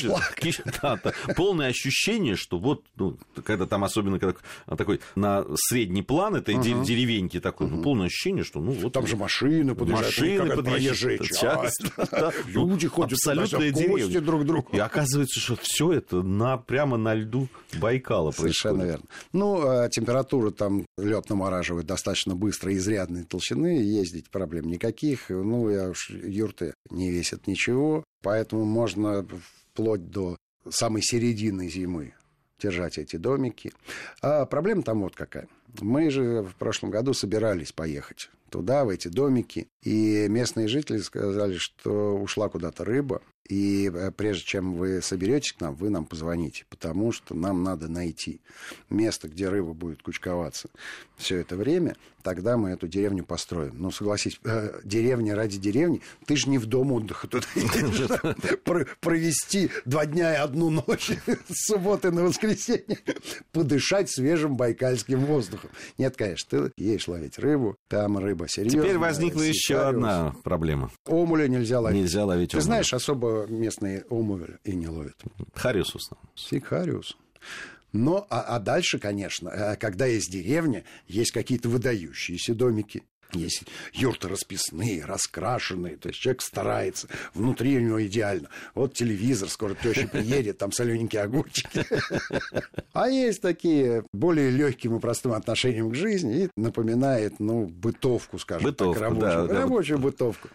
Да, 0.82 1.00
да, 1.04 1.13
полное 1.36 1.68
ощущение, 1.68 2.36
что 2.36 2.58
вот, 2.58 2.84
ну, 2.96 3.18
когда 3.44 3.66
там 3.66 3.84
особенно 3.84 4.20
когда 4.20 4.38
такой 4.76 5.00
на 5.16 5.46
средний 5.56 6.04
план 6.04 6.36
этой 6.36 6.56
деревеньки 6.56 7.40
такой, 7.40 7.68
ну, 7.68 7.82
полное 7.82 8.08
ощущение, 8.08 8.44
что 8.44 8.60
ну 8.60 8.72
вот... 8.72 8.94
Там 8.94 9.08
же 9.08 9.16
машины 9.16 9.76
подъезжают. 9.76 10.50
Машины 10.50 10.56
подъезжают. 10.56 11.22
Люди 12.48 12.88
ходят 12.88 13.13
абсолютная 13.13 13.72
деревня. 13.72 14.22
друг 14.22 14.46
другу. 14.46 14.70
И 14.72 14.80
оказывается, 14.80 15.40
что 15.40 15.58
все 15.62 15.94
это 15.94 16.22
на, 16.22 16.58
прямо 16.58 16.98
на 16.98 17.13
льду 17.13 17.48
Байкала 17.80 18.32
Совершенно 18.32 18.84
верно. 18.84 19.06
Ну, 19.34 19.67
а 19.67 19.89
температура 19.89 20.51
там 20.51 20.86
лед 20.97 21.30
намораживает 21.30 21.86
достаточно 21.86 22.36
быстро, 22.36 22.73
изрядной 22.75 23.23
толщины, 23.23 23.82
ездить 23.82 24.30
проблем 24.30 24.67
никаких. 24.67 25.30
Ну, 25.30 25.69
я 25.69 25.89
уж 25.89 26.10
юрты 26.10 26.73
не 26.89 27.12
весят 27.12 27.47
ничего, 27.47 28.03
поэтому 28.21 28.65
можно 28.65 29.25
вплоть 29.73 30.10
до 30.10 30.38
самой 30.69 31.01
середины 31.01 31.69
зимы 31.69 32.13
держать 32.60 32.97
эти 32.97 33.17
домики. 33.17 33.71
А 34.21 34.45
проблема 34.45 34.84
там 34.84 35.01
вот 35.01 35.15
какая. 35.15 35.47
Мы 35.80 36.10
же 36.10 36.43
в 36.43 36.56
прошлом 36.56 36.89
году 36.89 37.13
собирались 37.13 37.71
поехать 37.71 38.30
туда, 38.49 38.86
в 38.86 38.89
эти 38.89 39.10
домики, 39.10 39.67
и 39.84 40.27
местные 40.30 40.67
жители 40.67 40.99
сказали, 40.99 41.58
что 41.58 42.17
ушла 42.17 42.49
куда-то 42.49 42.86
рыба, 42.86 43.21
и 43.50 43.90
э, 43.94 44.12
прежде 44.12 44.46
чем 44.46 44.74
вы 44.74 45.02
соберетесь 45.02 45.54
к 45.54 45.62
нам, 45.62 45.76
вы 45.76 45.90
нам 45.90 46.06
позвоните, 46.06 46.66
потому 46.70 47.12
что 47.12 47.34
нам 47.36 47.64
надо 47.64 47.88
найти 47.88 48.42
место, 48.90 49.28
где 49.28 49.50
рыба 49.50 49.74
будет 49.74 50.02
кучковаться 50.02 50.70
все 51.16 51.38
это 51.38 51.56
время, 51.56 51.96
тогда 52.28 52.58
мы 52.58 52.72
эту 52.72 52.90
деревню 52.90 53.24
построим. 53.24 53.76
Ну, 53.78 53.90
согласись, 53.90 54.38
э, 54.44 54.82
деревня 54.84 55.34
ради 55.34 55.58
деревни, 55.58 56.02
ты 56.26 56.36
же 56.36 56.50
не 56.50 56.58
в 56.58 56.66
дом 56.66 56.92
отдыха 56.92 57.26
тут 57.26 57.48
провести 59.00 59.72
два 59.86 60.06
дня 60.06 60.34
и 60.34 60.36
одну 60.36 60.70
ночь 60.70 61.12
с 61.50 61.68
субботы 61.68 62.12
на 62.12 62.24
воскресенье, 62.24 63.00
подышать 63.54 64.10
свежим 64.10 64.58
байкальским 64.58 65.24
воздухом. 65.24 65.70
Нет, 65.98 66.18
конечно, 66.18 66.72
ты 66.74 66.84
едешь 66.84 67.08
ловить 67.08 67.40
рыбу, 67.40 67.78
там 67.88 68.18
рыба 68.18 68.50
серьезная. 68.50 68.84
Теперь 68.84 68.98
возникла 68.98 69.44
еще 69.44 69.78
одна 69.78 70.36
проблема. 70.44 70.92
Омуля 71.06 71.48
нельзя 71.48 71.80
ловить. 71.80 72.02
Нельзя 72.02 72.26
ловить 72.26 72.52
Ты 72.52 72.60
знаешь, 72.60 72.94
особо 72.94 73.46
местные 73.48 74.04
омуль 74.10 74.58
и 74.66 74.76
не 74.76 74.90
ловят. 74.90 75.16
Хариус 75.56 75.94
в 75.94 75.96
основном. 75.96 76.30
Сикариус. 76.36 77.16
Но, 77.93 78.28
а, 78.30 78.41
а 78.41 78.60
дальше, 78.60 79.00
конечно, 79.00 79.50
э, 79.50 79.76
когда 79.78 80.06
есть 80.06 80.32
деревня, 80.32 80.84
есть 81.08 81.32
какие-то 81.32 81.69
выдающиеся 81.69 82.54
домики. 82.54 83.04
Есть 83.34 83.63
юрты 83.91 84.30
расписные, 84.30 85.04
раскрашенные, 85.04 85.97
то 85.97 86.08
есть 86.08 86.19
человек 86.19 86.41
старается, 86.41 87.10
внутри 87.34 87.78
у 87.78 87.82
него 87.82 88.06
идеально. 88.06 88.50
Вот 88.73 88.93
телевизор, 88.93 89.50
скоро 89.50 89.76
теща 89.76 90.08
приедет, 90.08 90.58
там 90.58 90.71
солененькие 90.71 91.23
огурчики. 91.23 91.86
А 92.93 93.10
есть 93.10 93.41
такие 93.41 94.06
более 94.13 94.50
легким 94.50 94.95
и 94.95 95.00
простым 95.00 95.34
отношением 95.34 95.91
к 95.91 95.95
жизни 95.95 96.45
и 96.45 96.50
напоминает, 96.56 97.39
ну, 97.39 97.65
бытовку, 97.65 98.39
скажем 98.39 98.63
бытовку, 98.63 98.93
так, 98.93 99.04
рабочую, 99.04 99.47
да, 99.47 99.54
рабочую 99.62 99.97
да. 99.97 100.04
бытовку. 100.04 100.50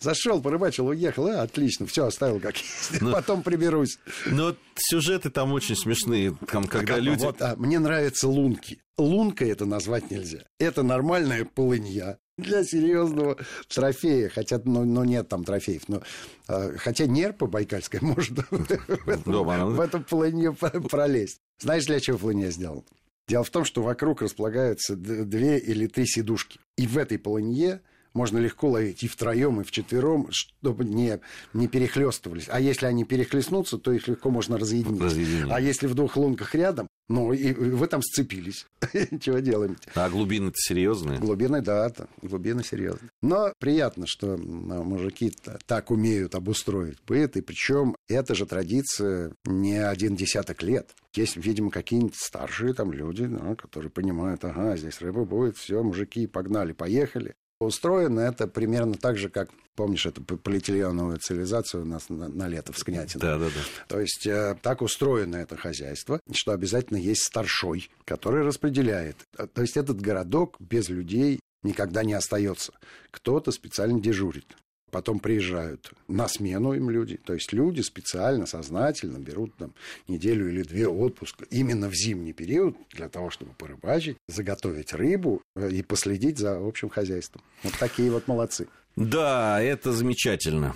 Зашел, 0.00 0.40
порыбачил, 0.40 0.86
уехал, 0.86 1.26
а, 1.26 1.42
отлично, 1.42 1.86
все, 1.86 2.06
оставил 2.06 2.38
как 2.38 2.56
есть, 2.56 3.00
но, 3.00 3.08
ну, 3.08 3.12
потом 3.12 3.42
приберусь. 3.42 3.98
Но 4.26 4.54
сюжеты 4.76 5.30
там 5.30 5.52
очень 5.52 5.74
смешные, 5.76 6.36
там, 6.50 6.64
когда 6.68 6.94
а, 6.94 6.98
люди... 7.00 7.24
Вот, 7.24 7.42
а, 7.42 7.56
мне 7.56 7.78
нравятся 7.78 8.28
лунки. 8.28 8.78
Лункой 8.96 9.50
это 9.50 9.64
назвать 9.64 10.10
нельзя. 10.10 10.44
Это 10.58 10.82
нормальная 10.82 11.44
полынья 11.44 12.18
для 12.36 12.64
серьезного 12.64 13.36
трофея. 13.68 14.28
Хотя, 14.28 14.60
ну, 14.64 14.84
ну 14.84 15.04
нет 15.04 15.28
там 15.28 15.44
трофеев. 15.44 15.88
Но, 15.88 16.02
э, 16.48 16.76
хотя 16.78 17.06
нерпа 17.06 17.46
байкальская 17.46 18.00
может 18.04 18.38
в 18.50 19.80
эту 19.80 20.00
полынью 20.00 20.54
пролезть. 20.90 21.40
Знаешь, 21.60 21.86
для 21.86 22.00
чего 22.00 22.18
полынья 22.18 22.50
сделал? 22.50 22.84
Дело 23.28 23.44
в 23.44 23.50
том, 23.50 23.64
что 23.64 23.82
вокруг 23.82 24.22
располагаются 24.22 24.96
две 24.96 25.58
или 25.58 25.86
три 25.86 26.06
сидушки. 26.06 26.60
И 26.76 26.86
в 26.86 26.96
этой 26.96 27.18
полынье 27.18 27.82
можно 28.18 28.38
легко 28.38 28.68
ловить 28.68 29.04
и 29.04 29.08
втроем, 29.08 29.60
и 29.60 29.64
вчетвером, 29.64 30.28
чтобы 30.32 30.84
не, 30.84 31.20
не 31.54 31.68
перехлестывались. 31.68 32.48
А 32.48 32.60
если 32.60 32.86
они 32.86 33.04
перехлестнутся, 33.04 33.78
то 33.78 33.92
их 33.92 34.08
легко 34.08 34.28
можно 34.30 34.58
разъединить. 34.58 35.00
Разъединить. 35.00 35.52
А 35.52 35.60
если 35.60 35.86
в 35.86 35.94
двух 35.94 36.16
лунках 36.16 36.56
рядом, 36.56 36.88
ну, 37.08 37.32
и 37.32 37.52
вы 37.52 37.86
там 37.86 38.02
сцепились. 38.02 38.66
Чего 39.20 39.38
делаем? 39.38 39.76
А 39.94 40.10
глубины-то 40.10 40.56
серьезные? 40.56 41.20
Глубины, 41.20 41.62
да, 41.62 41.90
глубины 42.20 42.64
серьезные. 42.64 43.10
Но 43.22 43.52
приятно, 43.60 44.06
что 44.08 44.36
мужики 44.36 45.32
так 45.66 45.92
умеют 45.92 46.34
обустроить 46.34 46.98
быт, 47.06 47.36
и 47.36 47.40
причем 47.40 47.94
эта 48.08 48.34
же 48.34 48.46
традиция 48.46 49.32
не 49.44 49.76
один 49.76 50.16
десяток 50.16 50.62
лет. 50.62 50.90
Есть, 51.14 51.36
видимо, 51.36 51.70
какие-нибудь 51.70 52.16
старшие 52.16 52.74
там 52.74 52.92
люди, 52.92 53.22
ну, 53.22 53.54
которые 53.54 53.90
понимают, 53.90 54.44
ага, 54.44 54.76
здесь 54.76 55.00
рыба 55.00 55.24
будет, 55.24 55.56
все, 55.56 55.82
мужики, 55.82 56.26
погнали, 56.26 56.72
поехали. 56.72 57.34
Устроено 57.60 58.20
это 58.20 58.46
примерно 58.46 58.94
так 58.94 59.18
же, 59.18 59.28
как, 59.28 59.50
помнишь, 59.74 60.06
эту 60.06 60.22
полиэтиленовую 60.22 61.18
цивилизацию 61.18 61.82
у 61.82 61.86
нас 61.86 62.08
на, 62.08 62.28
на 62.28 62.46
лето 62.46 62.72
в 62.72 62.78
Скнятино. 62.78 63.20
Да, 63.20 63.38
да, 63.38 63.46
да. 63.46 63.60
То 63.88 63.98
есть 63.98 64.26
э, 64.28 64.56
так 64.62 64.80
устроено 64.80 65.36
это 65.36 65.56
хозяйство, 65.56 66.20
что 66.32 66.52
обязательно 66.52 66.98
есть 66.98 67.24
старшой, 67.24 67.90
который 68.04 68.44
распределяет. 68.44 69.16
Э, 69.36 69.48
то 69.48 69.62
есть 69.62 69.76
этот 69.76 70.00
городок 70.00 70.56
без 70.60 70.88
людей 70.88 71.40
никогда 71.64 72.04
не 72.04 72.14
остается. 72.14 72.72
Кто-то 73.10 73.50
специально 73.50 74.00
дежурит. 74.00 74.56
Потом 74.90 75.18
приезжают 75.20 75.92
на 76.08 76.28
смену 76.28 76.72
им 76.72 76.90
люди. 76.90 77.18
То 77.24 77.34
есть 77.34 77.52
люди 77.52 77.80
специально, 77.80 78.46
сознательно 78.46 79.18
берут 79.18 79.54
там 79.56 79.74
неделю 80.06 80.48
или 80.48 80.62
две 80.62 80.88
отпуска 80.88 81.44
именно 81.50 81.88
в 81.88 81.94
зимний 81.94 82.32
период 82.32 82.76
для 82.90 83.08
того, 83.08 83.30
чтобы 83.30 83.52
порыбачить, 83.52 84.16
заготовить 84.28 84.92
рыбу 84.92 85.42
э, 85.56 85.70
и 85.70 85.82
последить 85.82 86.38
за 86.38 86.56
общим 86.56 86.88
хозяйством. 86.88 87.42
Вот 87.62 87.74
такие 87.78 88.10
вот 88.10 88.28
молодцы. 88.28 88.68
Да, 88.98 89.62
это 89.62 89.92
замечательно. 89.92 90.74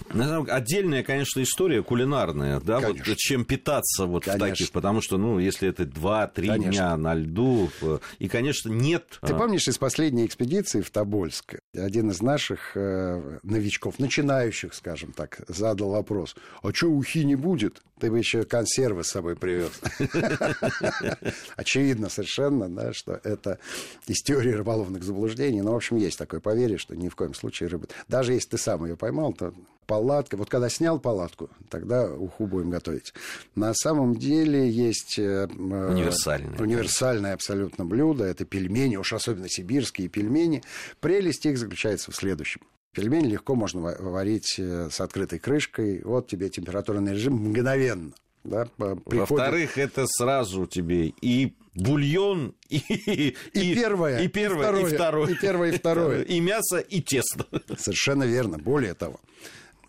Отдельная, 0.49 1.03
конечно, 1.03 1.43
история 1.43 1.83
кулинарная, 1.83 2.61
да, 2.61 2.81
конечно. 2.81 3.05
вот 3.09 3.19
чем 3.19 3.45
питаться 3.45 4.07
вот 4.07 4.25
конечно. 4.25 4.47
в 4.47 4.51
таких, 4.51 4.71
потому 4.71 5.01
что, 5.01 5.19
ну, 5.19 5.41
если 5.41 5.69
это 5.69 5.83
2-3 5.83 6.71
дня 6.71 6.97
на 6.97 7.15
льду, 7.15 7.71
э, 7.81 7.99
и, 8.21 8.29
конечно, 8.29 8.69
нет... 8.69 9.19
Ты 9.23 9.33
а 9.33 9.37
помнишь 9.37 9.67
из 9.67 9.77
последней 9.77 10.25
экспедиции 10.25 10.83
в 10.83 10.91
Тобольск, 10.91 11.57
один 11.75 12.11
из 12.11 12.23
наших 12.23 12.77
э, 12.77 13.39
новичков, 13.43 13.99
начинающих, 13.99 14.75
скажем 14.75 15.13
так, 15.13 15.41
задал 15.49 15.91
вопрос, 15.91 16.37
а 16.63 16.73
что 16.73 16.89
ухи 16.89 17.25
не 17.25 17.35
будет? 17.35 17.83
Ты 18.03 18.11
бы 18.11 18.19
еще 18.19 18.43
консервы 18.43 19.05
с 19.05 19.11
собой 19.11 19.37
привез. 19.37 19.71
Очевидно 21.57 22.09
совершенно, 22.09 22.69
да, 22.69 22.93
что 22.93 23.21
это 23.23 23.61
из 24.09 24.23
теории 24.25 24.51
рыболовных 24.51 25.05
заблуждений. 25.05 25.63
Но, 25.63 25.75
в 25.75 25.77
общем, 25.77 25.99
есть 25.99 26.19
такое 26.19 26.41
поверье, 26.41 26.79
что 26.79 26.97
ни 26.97 27.09
в 27.09 27.15
коем 27.15 27.33
случае 27.33 27.69
рыба... 27.69 27.87
Даже 28.09 28.33
если 28.33 28.49
ты 28.49 28.59
сам 28.59 28.85
ее 28.87 28.97
поймал, 28.97 29.35
то 29.35 29.55
палатка... 29.87 30.37
Вот 30.37 30.51
когда 30.51 30.69
снял 30.69 30.99
палатку, 30.99 31.49
тогда 31.71 32.13
уху 32.13 32.49
будем 32.49 32.71
готовить. 32.71 33.15
На 33.55 33.73
самом 33.73 34.17
деле 34.17 34.69
есть... 34.69 35.21
Э, 35.21 35.47
универсальное. 35.47 36.59
Универсальное 36.59 37.35
абсолютно 37.35 37.85
блюдо. 37.85 38.25
Это 38.25 38.45
пельмени, 38.45 38.97
уж 38.97 39.13
особенно 39.13 39.49
сибирские 39.49 40.09
пельмени. 40.09 40.65
Прелесть 40.99 41.47
их 41.47 41.57
заключается 41.57 42.11
в 42.11 42.17
следующем. 42.17 42.63
Пельмени 42.93 43.29
легко 43.29 43.55
можно 43.55 43.81
варить 43.81 44.57
э, 44.59 44.91
с 44.91 45.01
открытой 45.01 45.39
крышкой. 45.39 46.03
Вот 46.03 46.29
тебе 46.29 46.51
температурный 46.51 47.13
режим 47.13 47.35
мгновенно. 47.35 48.13
Да, 48.45 48.67
приходит... 48.77 49.31
Во-вторых, 49.31 49.79
это 49.79 50.07
сразу 50.07 50.67
тебе 50.67 51.09
и 51.23 51.55
бульон, 51.75 52.55
и, 52.69 52.77
и, 52.77 53.37
и 53.55 53.75
первое, 53.75 54.23
и, 54.23 54.29
первое, 54.29 54.59
и, 54.59 54.63
второе, 54.63 54.83
и 54.83 54.95
второе. 54.95 55.31
И 55.31 55.35
первое, 55.35 55.71
и 55.71 55.79
второе. 55.79 56.23
И 56.35 56.41
мясо, 56.41 56.79
и 56.79 57.01
тесто. 57.01 57.47
Совершенно 57.79 58.25
верно. 58.25 58.59
Более 58.59 58.95
того, 58.95 59.21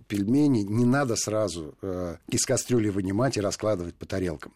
пельмени 0.07 0.61
не 0.61 0.85
надо 0.85 1.15
сразу 1.15 1.75
э, 1.81 2.17
из 2.29 2.45
кастрюли 2.45 2.89
вынимать 2.89 3.37
и 3.37 3.41
раскладывать 3.41 3.95
по 3.95 4.05
тарелкам. 4.05 4.53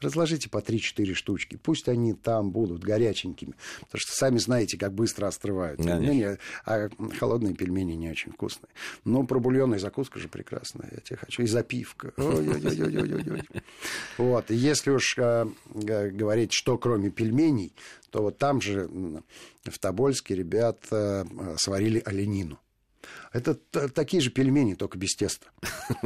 Разложите 0.00 0.48
по 0.48 0.58
3-4 0.58 1.14
штучки. 1.14 1.56
Пусть 1.56 1.88
они 1.88 2.14
там 2.14 2.50
будут 2.50 2.84
горяченькими. 2.84 3.54
Потому 3.80 4.00
что 4.00 4.12
сами 4.12 4.38
знаете, 4.38 4.78
как 4.78 4.92
быстро 4.94 5.26
остывают 5.26 5.78
пельмени. 5.78 6.38
А 6.64 6.88
холодные 7.18 7.54
пельмени 7.54 7.94
не 7.94 8.10
очень 8.10 8.32
вкусные. 8.32 8.70
Но 9.04 9.24
про 9.24 9.40
бульон 9.40 9.74
и 9.74 9.78
закуска 9.78 10.20
же 10.20 10.28
прекрасная. 10.28 10.88
Я 10.92 11.00
тебе 11.00 11.16
хочу. 11.16 11.42
И 11.42 11.46
запивка. 11.46 12.12
Вот. 14.18 14.50
И 14.50 14.54
если 14.54 14.90
уж 14.90 15.16
э, 15.18 15.46
говорить, 15.74 16.52
что 16.52 16.78
кроме 16.78 17.10
пельменей, 17.10 17.72
то 18.10 18.22
вот 18.22 18.38
там 18.38 18.60
же 18.60 18.88
в 19.64 19.78
Тобольске 19.78 20.34
ребята 20.34 21.26
э, 21.28 21.56
сварили 21.58 22.02
оленину. 22.04 22.58
Это 23.32 23.54
такие 23.54 24.22
же 24.22 24.30
пельмени, 24.30 24.74
только 24.74 24.96
без 24.96 25.14
теста. 25.14 25.48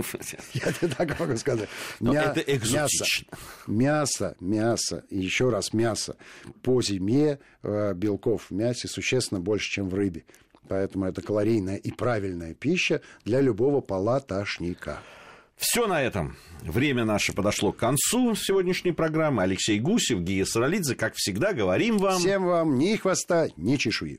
Я 0.54 0.72
тебе 0.72 0.88
так 0.88 1.18
могу 1.20 1.36
сказать. 1.36 1.68
это 2.00 2.40
экзотично. 2.40 3.26
Мясо, 3.66 4.36
мясо, 4.40 5.04
и 5.08 5.18
еще 5.18 5.50
раз 5.50 5.72
мясо. 5.72 6.16
По 6.62 6.82
зиме 6.82 7.38
э, 7.62 7.94
белков 7.94 8.50
в 8.50 8.50
мясе 8.50 8.88
существенно 8.88 9.40
больше, 9.40 9.70
чем 9.70 9.88
в 9.88 9.94
рыбе. 9.94 10.24
Поэтому 10.68 11.04
это 11.06 11.22
калорийная 11.22 11.76
и 11.76 11.90
правильная 11.90 12.54
пища 12.54 13.02
для 13.24 13.40
любого 13.40 13.80
палаташника. 13.80 15.00
Все 15.56 15.86
на 15.86 16.02
этом. 16.02 16.36
Время 16.62 17.04
наше 17.04 17.32
подошло 17.32 17.72
к 17.72 17.76
концу 17.76 18.34
сегодняшней 18.34 18.92
программы. 18.92 19.42
Алексей 19.42 19.78
Гусев, 19.78 20.20
Гия 20.20 20.44
Саралидзе, 20.44 20.96
как 20.96 21.14
всегда, 21.14 21.52
говорим 21.52 21.98
вам... 21.98 22.18
Всем 22.18 22.44
вам 22.44 22.78
ни 22.78 22.96
хвоста, 22.96 23.48
ни 23.56 23.76
чешуи. 23.76 24.18